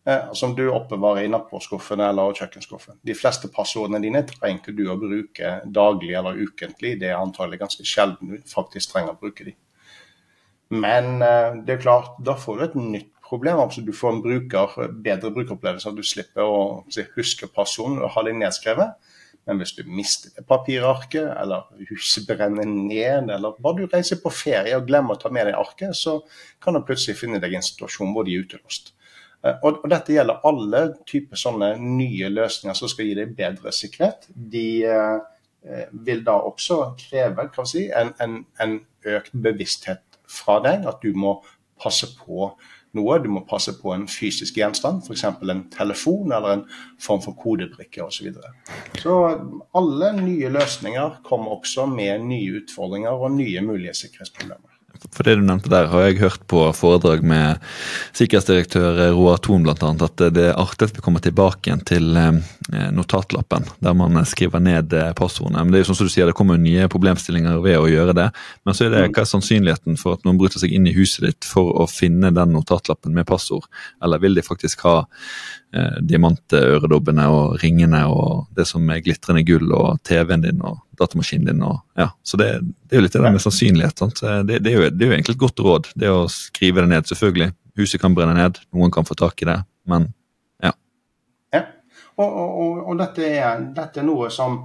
eh, 0.07 0.33
som 0.37 0.55
du 0.57 0.65
oppbevarer 0.71 1.27
i 1.27 1.31
nattbordskuffen 1.31 2.01
eller 2.03 2.35
kjøkkenskuffen. 2.37 2.99
De 3.05 3.15
fleste 3.17 3.51
passordene 3.53 4.01
dine 4.03 4.23
trenger 4.29 4.75
du 4.75 4.87
å 4.89 4.99
bruke 4.99 5.59
daglig 5.65 6.17
eller 6.17 6.41
ukentlig. 6.41 6.97
Det 7.01 7.11
er 7.11 7.21
antagelig 7.21 7.61
ganske 7.63 7.87
sjelden 7.87 8.35
du 8.35 8.51
faktisk 8.51 8.93
trenger 8.93 9.15
å 9.15 9.21
bruke 9.21 9.47
de. 9.47 9.55
Men 10.67 11.21
det 11.63 11.77
er 11.77 11.79
klart, 11.79 12.17
da 12.19 12.33
får 12.35 12.57
du 12.57 12.63
et 12.65 12.73
nytt 12.75 13.13
problem. 13.27 13.59
altså 13.59 13.83
Du 13.85 13.93
får 13.93 14.15
en 14.15 14.23
bruker, 14.23 14.79
bedre 15.03 15.31
brukeropplevelse. 15.35 15.89
At 15.89 15.99
du 15.99 16.03
slipper 16.03 16.47
å 16.47 16.83
huske 17.15 17.49
personen 17.53 18.01
og 18.01 18.13
ha 18.15 18.25
det 18.27 18.35
nedskrevet. 18.39 19.13
Men 19.47 19.61
hvis 19.61 19.77
du 19.77 19.85
mister 19.87 20.43
papirarket, 20.43 21.29
eller 21.39 21.69
huset 21.87 22.27
brenner 22.27 22.67
ned, 22.67 23.29
eller 23.31 23.55
bare 23.63 23.79
du 23.79 23.93
reiser 23.93 24.19
på 24.19 24.31
ferie 24.33 24.75
og 24.75 24.89
glemmer 24.89 25.15
å 25.15 25.21
ta 25.21 25.31
med 25.31 25.47
deg 25.47 25.55
arket, 25.55 25.95
så 25.95 26.19
kan 26.63 26.75
du 26.75 26.83
plutselig 26.83 27.15
finne 27.21 27.39
deg 27.39 27.55
i 27.55 27.59
en 27.59 27.63
situasjon 27.63 28.11
hvor 28.15 28.27
de 28.27 28.35
er 28.35 28.43
utelåst. 28.43 28.91
Eh, 29.45 29.55
og, 29.63 29.85
dette 29.87 30.15
gjelder 30.15 30.43
alle 30.47 30.83
typer 31.07 31.39
sånne 31.39 31.73
nye 31.79 32.31
løsninger 32.33 32.75
som 32.77 32.91
skal 32.91 33.07
gi 33.07 33.17
deg 33.21 33.35
bedre 33.37 33.71
sikkerhet. 33.75 34.27
De 34.35 34.67
eh, 34.83 35.87
vil 36.07 36.23
da 36.27 36.39
også 36.49 36.81
kreve 36.99 37.47
si, 37.63 37.87
en, 37.87 38.13
en, 38.23 38.41
en, 38.63 38.79
økt 39.07 39.31
bevissthet 39.31 40.19
fra 40.27 40.57
deg, 40.59 40.83
at 40.89 40.99
du 40.99 41.13
må 41.15 41.37
passe 41.79 42.09
på 42.19 42.49
noe. 42.97 43.19
Du 43.23 43.29
må 43.31 43.43
passe 43.49 43.75
på 43.79 43.93
en 43.95 44.07
fysisk 44.11 44.59
gjenstand, 44.59 45.03
f.eks. 45.05 45.25
en 45.27 45.65
telefon 45.73 46.33
eller 46.35 46.57
en 46.57 46.65
form 47.01 47.23
for 47.25 47.37
kodebrikke 47.39 48.05
osv. 48.05 48.17
Så, 48.17 48.25
videre. 48.27 48.53
så 49.01 49.17
alle 49.77 50.13
nye 50.21 50.49
løsninger 50.53 51.21
kommer 51.27 51.59
også 51.59 51.85
med 51.91 52.25
nye 52.27 52.63
utfordringer 52.63 53.13
og 53.13 53.37
nye 53.37 53.61
mulige 53.65 53.95
sikkerhetsproblemer. 54.01 54.76
For 55.13 55.27
det 55.27 55.37
du 55.39 55.45
nevnte 55.45 55.71
der, 55.71 55.89
har 55.91 56.05
jeg 56.05 56.19
hørt 56.21 56.43
på 56.49 56.63
foredrag 56.77 57.23
med 57.27 57.61
sikkerhetsdirektør 58.17 59.01
Roar 59.15 59.41
Thon 59.43 59.65
bl.a. 59.65 59.75
at 59.75 60.23
det 60.35 60.45
er 60.49 60.59
artig 60.59 60.89
at 60.89 60.97
vi 60.97 61.03
kommer 61.05 61.23
tilbake 61.23 61.69
igjen 61.69 61.83
til 61.87 62.17
eh, 62.19 62.39
notatlappen, 62.95 63.67
der 63.83 63.97
man 63.97 64.19
skriver 64.27 64.63
ned 64.63 64.93
eh, 64.97 65.11
passordene. 65.17 65.63
Men 65.63 65.73
det 65.73 65.79
er 65.79 65.85
jo 65.85 65.91
sånn 65.91 66.01
som 66.01 66.09
du 66.09 66.13
sier, 66.13 66.29
det 66.29 66.37
kommer 66.37 66.59
nye 66.61 66.89
problemstillinger 66.91 67.61
ved 67.63 67.79
å 67.79 67.89
gjøre 67.91 68.15
det. 68.17 68.27
Men 68.67 68.77
så 68.77 68.87
er 68.87 68.93
det 68.93 69.03
mm. 69.05 69.15
hva 69.15 69.25
er 69.25 69.31
sannsynligheten 69.33 70.01
for 70.01 70.17
at 70.17 70.25
noen 70.27 70.39
bryter 70.39 70.63
seg 70.63 70.73
inn 70.75 70.89
i 70.89 70.95
huset 70.97 71.27
ditt 71.27 71.47
for 71.47 71.73
å 71.83 71.87
finne 71.91 72.33
den 72.35 72.55
notatlappen 72.55 73.15
med 73.15 73.27
passord, 73.29 73.67
eller 74.03 74.23
vil 74.23 74.37
de 74.37 74.45
faktisk 74.45 74.85
ha 74.87 74.97
eh, 75.03 76.01
diamantøredobbene 76.01 77.29
og 77.33 77.57
ringene 77.63 78.03
og 78.11 78.47
det 78.57 78.67
som 78.69 78.87
er 78.93 79.03
glitrende 79.05 79.45
gull 79.47 79.71
og 79.75 80.01
TV-en 80.07 80.45
din 80.45 80.63
og 80.65 80.83
datamaskinen 80.99 81.47
din. 81.49 81.63
Og, 81.65 81.79
ja. 81.99 82.09
Så 82.23 82.39
det, 82.39 82.49
det, 82.61 82.95
er 82.95 83.01
jo 83.01 83.05
litt 83.05 83.15
det 83.15 83.23
der 83.23 83.35
med 83.35 83.43
sannsynlighet. 83.43 84.03
Det, 84.19 84.59
det, 84.59 84.71
er 84.71 84.75
jo, 84.75 84.89
det, 84.89 85.05
er 85.05 85.11
jo, 85.11 85.15
egentlig 85.17 85.37
et 85.37 85.43
godt 85.45 85.63
råd, 85.65 85.91
det 85.95 86.11
å 86.11 86.25
skrive 86.31 86.83
det 86.83 86.91
ned. 86.93 87.09
Selvfølgelig. 87.09 87.51
Huset 87.77 88.01
kan 88.01 88.15
brenne 88.17 88.33
ned, 88.37 88.57
noen 88.73 88.93
kan 88.93 89.05
få 89.05 89.17
tak 89.17 89.41
i 89.43 89.49
det, 89.49 89.59
men 89.89 90.09
ja. 90.65 90.71
ja. 91.53 91.61
Og, 92.17 92.25
og, 92.25 92.79
og 92.89 92.97
dette, 92.97 93.27
er, 93.37 93.67
dette, 93.75 94.01
er, 94.01 94.07
noe 94.07 94.31
som 94.33 94.63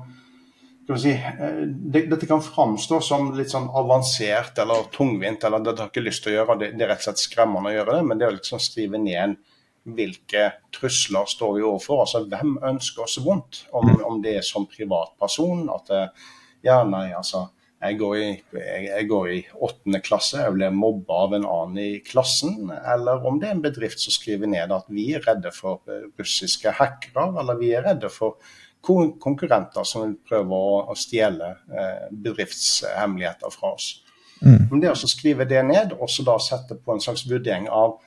kan 0.88 1.01
si, 1.01 1.12
eh, 1.12 1.59
Dette 1.92 2.27
kan 2.27 2.40
framstå 2.42 3.03
som 3.05 3.29
litt 3.37 3.53
sånn 3.53 3.68
avansert 3.68 4.57
eller 4.64 4.88
tungvint, 4.95 5.45
eller 5.45 5.61
det 5.61 5.77
har 5.79 5.92
ikke 5.92 6.07
lyst 6.07 6.25
til 6.25 6.33
å 6.33 6.38
gjøre, 6.38 6.59
det, 6.62 6.71
det 6.79 6.87
er 6.87 6.95
rett 6.95 7.05
og 7.05 7.11
slett 7.11 7.27
skremmende 7.27 7.68
å 7.68 7.77
gjøre 7.77 7.99
det, 7.99 8.07
men 8.09 8.23
det 8.23 8.31
å 8.31 8.35
liksom 8.38 8.62
skrive 8.64 9.01
ned 9.03 9.37
hvilke 9.83 10.45
trusler 10.75 11.27
står 11.29 11.57
vi 11.57 11.64
overfor. 11.66 12.05
Altså 12.05 12.23
hvem 12.31 12.55
ønsker 12.73 13.07
oss 13.07 13.18
vondt? 13.25 13.64
Om, 13.73 13.88
mm. 13.88 14.05
om 14.09 14.23
det 14.23 14.37
er 14.38 14.47
som 14.47 14.68
privatperson. 14.71 15.66
At 15.75 15.90
eh, 15.95 16.31
ja, 16.66 16.83
nei, 16.88 17.09
altså 17.16 17.49
jeg 17.83 17.97
går, 17.99 18.16
i, 18.16 18.27
jeg, 18.87 19.07
går 19.11 19.29
i 19.33 19.38
åttende 19.66 19.99
klasse, 20.07 20.38
jeg 20.38 20.55
blir 20.55 20.75
mobba 20.75 21.25
av 21.25 21.33
en 21.35 21.47
annen 21.51 21.81
i 21.83 21.88
klassen. 22.07 22.71
Eller 22.71 23.25
om 23.27 23.40
det 23.42 23.49
er 23.49 23.57
en 23.57 23.64
bedrift 23.64 24.05
som 24.05 24.14
skriver 24.14 24.51
ned 24.51 24.75
at 24.75 24.87
vi 24.92 25.09
er 25.16 25.25
redde 25.27 25.51
for 25.57 25.83
eh, 25.90 26.07
russiske 26.21 26.77
hackere, 26.79 27.33
eller 27.42 27.59
vi 27.59 27.73
er 27.75 27.83
redde 27.88 28.12
for 28.12 28.38
konkurrenter 28.83 29.87
som 29.87 30.05
vil 30.05 30.14
prøve 30.27 30.55
å, 30.55 30.79
å 30.90 30.97
stjele 30.99 31.53
eh, 31.75 32.07
bedriftshemmeligheter 32.11 33.51
fra 33.55 33.75
oss. 33.75 33.90
Mm. 34.42 34.68
Men 34.71 34.83
det 34.83 34.95
å 34.95 35.11
skrive 35.11 35.47
det 35.51 35.62
ned, 35.66 35.95
og 35.99 36.11
så 36.11 36.25
da 36.27 36.38
sette 36.42 36.79
på 36.79 36.95
en 36.95 37.03
slags 37.03 37.27
vurdering 37.31 37.68
av 37.71 37.99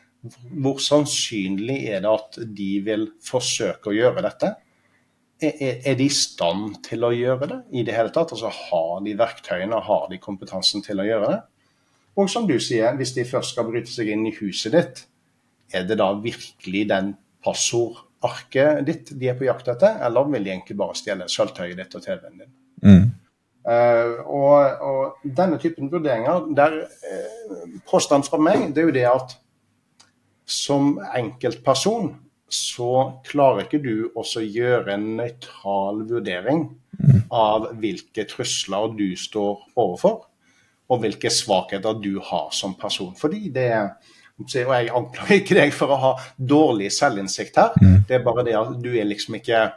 hvor 0.51 0.79
sannsynlig 0.81 1.81
er 1.91 2.03
det 2.03 2.11
at 2.11 2.37
de 2.57 2.69
vil 2.85 3.09
forsøke 3.23 3.91
å 3.91 3.95
gjøre 3.95 4.23
dette? 4.25 4.53
Er, 5.43 5.97
de 5.99 6.05
i 6.07 6.13
stand 6.13 6.77
til 6.85 7.03
å 7.03 7.11
gjøre 7.11 7.49
det 7.51 7.57
i 7.75 7.83
det 7.85 7.93
hele 7.95 8.13
tatt? 8.15 8.31
Altså 8.33 8.49
Har 8.49 9.03
de 9.05 9.17
verktøyene, 9.19 9.81
har 9.83 10.07
de 10.09 10.21
kompetansen 10.21 10.83
til 10.85 11.03
å 11.03 11.07
gjøre 11.07 11.33
det? 11.33 11.41
Og 12.15 12.31
som 12.31 12.47
du 12.47 12.55
sier, 12.63 12.95
hvis 12.95 13.11
de 13.17 13.27
først 13.27 13.53
skal 13.53 13.67
bryte 13.67 13.91
seg 13.91 14.13
inn 14.13 14.23
i 14.29 14.33
huset 14.37 14.75
ditt, 14.75 15.03
er 15.75 15.83
det 15.87 15.97
da 15.99 16.13
virkelig 16.15 16.85
den 16.87 17.11
passordarket 17.43 18.85
ditt 18.87 19.11
de 19.19 19.29
er 19.29 19.37
på 19.37 19.47
jakt 19.49 19.67
etter, 19.73 19.99
eller 20.05 20.29
vil 20.31 20.45
de 20.45 20.53
egentlig 20.53 20.77
bare 20.79 20.95
stjele 20.97 21.27
sølvtøyet 21.31 21.81
ditt 21.81 21.97
og 21.97 22.05
TV-en 22.05 22.41
din? 22.41 22.53
Mm. 22.85 23.05
Uh, 23.65 24.21
og, 24.29 24.81
og, 24.85 25.23
denne 25.25 25.57
typen 25.61 25.89
vurderinger, 25.89 26.45
der 26.55 26.83
uh, 26.85 27.79
Påstand 27.89 28.27
fra 28.29 28.37
meg, 28.37 28.69
det 28.75 28.83
er 28.83 28.87
jo 28.91 28.95
det 28.95 29.07
at 29.09 29.35
som 30.45 30.95
enkeltperson 31.17 32.13
så 32.51 32.91
klarer 33.25 33.65
ikke 33.65 33.81
du 33.81 34.11
også 34.15 34.43
gjøre 34.45 34.93
en 34.93 35.07
nøytral 35.17 36.03
vurdering 36.09 36.67
av 37.33 37.71
hvilke 37.81 38.27
trusler 38.29 38.93
du 38.95 39.07
står 39.19 39.63
overfor, 39.75 40.19
og 40.85 41.01
hvilke 41.01 41.31
svakheter 41.33 41.97
du 41.97 42.19
har 42.23 42.51
som 42.53 42.75
person. 42.77 43.15
Fordi 43.17 43.49
det 43.53 43.71
og 44.35 44.51
Jeg 44.51 44.89
anklager 44.91 45.37
ikke 45.39 45.55
deg 45.55 45.69
for 45.71 45.93
å 45.95 45.97
ha 46.01 46.09
dårlig 46.35 46.89
selvinnsikt 46.91 47.55
her. 47.55 47.75
Mm. 47.79 48.01
Det 48.07 48.17
er 48.17 48.23
bare 48.25 48.43
det 48.43 48.57
at 48.59 48.73
du 48.83 48.89
er 48.91 49.07
liksom 49.07 49.37
ikke 49.39 49.69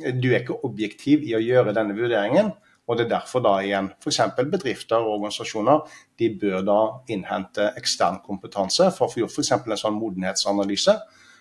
du 0.00 0.30
er 0.30 0.40
ikke 0.40 0.56
objektiv 0.64 1.26
i 1.26 1.34
å 1.36 1.42
gjøre 1.42 1.74
denne 1.76 1.92
vurderingen. 1.92 2.54
Og 2.90 2.98
det 2.98 3.06
er 3.06 3.12
derfor 3.12 3.42
da 3.44 3.54
igjen 3.62 3.92
f.eks. 4.02 4.18
bedrifter 4.50 4.98
og 4.98 5.20
organisasjoner 5.20 5.84
de 6.18 6.28
bør 6.40 6.64
da 6.66 6.78
innhente 7.14 7.68
ekstern 7.78 8.18
kompetanse 8.24 8.88
for 8.96 9.06
å 9.06 9.12
få 9.12 9.22
gjort 9.22 9.36
f.eks. 9.36 9.52
en 9.60 9.78
sånn 9.78 9.98
modenhetsanalyse. 10.00 10.96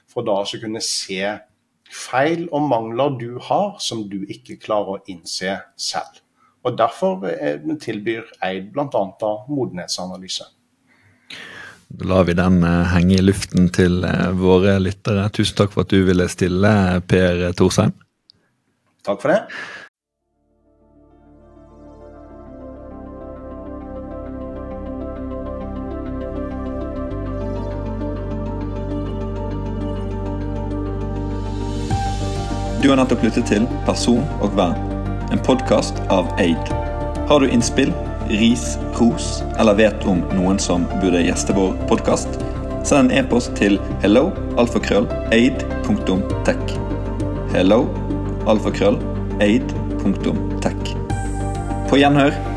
For 0.10 0.26
da 0.26 0.38
å 0.44 0.62
kunne 0.62 0.82
se 0.86 1.24
feil 1.90 2.46
og 2.54 2.68
mangler 2.70 3.18
du 3.18 3.32
har 3.50 3.80
som 3.82 4.06
du 4.12 4.22
ikke 4.30 4.60
klarer 4.62 5.00
å 5.00 5.04
innse 5.10 5.58
selv. 5.74 6.22
Og 6.68 6.78
Derfor 6.78 7.26
eh, 7.32 7.58
tilbyr 7.82 8.30
Eid 8.46 8.70
bl.a. 8.76 9.04
modenhetsanalyse. 9.50 10.46
Da 11.90 12.06
lar 12.06 12.28
vi 12.30 12.36
den 12.38 12.62
eh, 12.62 12.92
henge 12.94 13.18
i 13.18 13.26
luften 13.26 13.72
til 13.74 14.04
eh, 14.06 14.30
våre 14.38 14.78
lyttere. 14.82 15.26
Tusen 15.34 15.58
takk 15.58 15.74
for 15.74 15.88
at 15.88 15.96
du 15.96 16.04
ville 16.06 16.30
stille, 16.30 16.72
Per 17.10 17.48
Thorsheim. 17.58 17.96
Takk 19.08 19.24
for 19.24 19.34
det. 19.34 19.40
Du 32.82 32.90
har 32.90 32.96
nettopp 32.96 33.26
lyttet 33.26 33.50
til 33.50 33.66
Person 33.84 34.22
og 34.40 34.54
vern, 34.56 34.78
en 35.36 35.42
podkast 35.44 35.98
av 36.16 36.30
Aid. 36.40 36.70
Har 37.28 37.44
du 37.44 37.52
innspill, 37.52 37.92
ris, 38.32 38.78
ros 38.96 39.42
eller 39.60 39.76
vet 39.76 40.06
om 40.08 40.22
noen 40.38 40.62
som 40.64 40.86
burde 41.02 41.26
gjeste 41.26 41.52
vår 41.58 41.74
podkast? 41.92 42.40
Send 42.88 43.12
en 43.12 43.20
e-post 43.20 43.52
til 43.60 43.76
hello, 44.00 44.30
alfakrøll, 44.56 45.10
aid.tech. 45.36 46.78
Hello, 47.52 47.82
alfakrøll, 48.48 49.02
aid.tech. 49.44 50.96
På 51.92 52.00
gjenhør. 52.00 52.49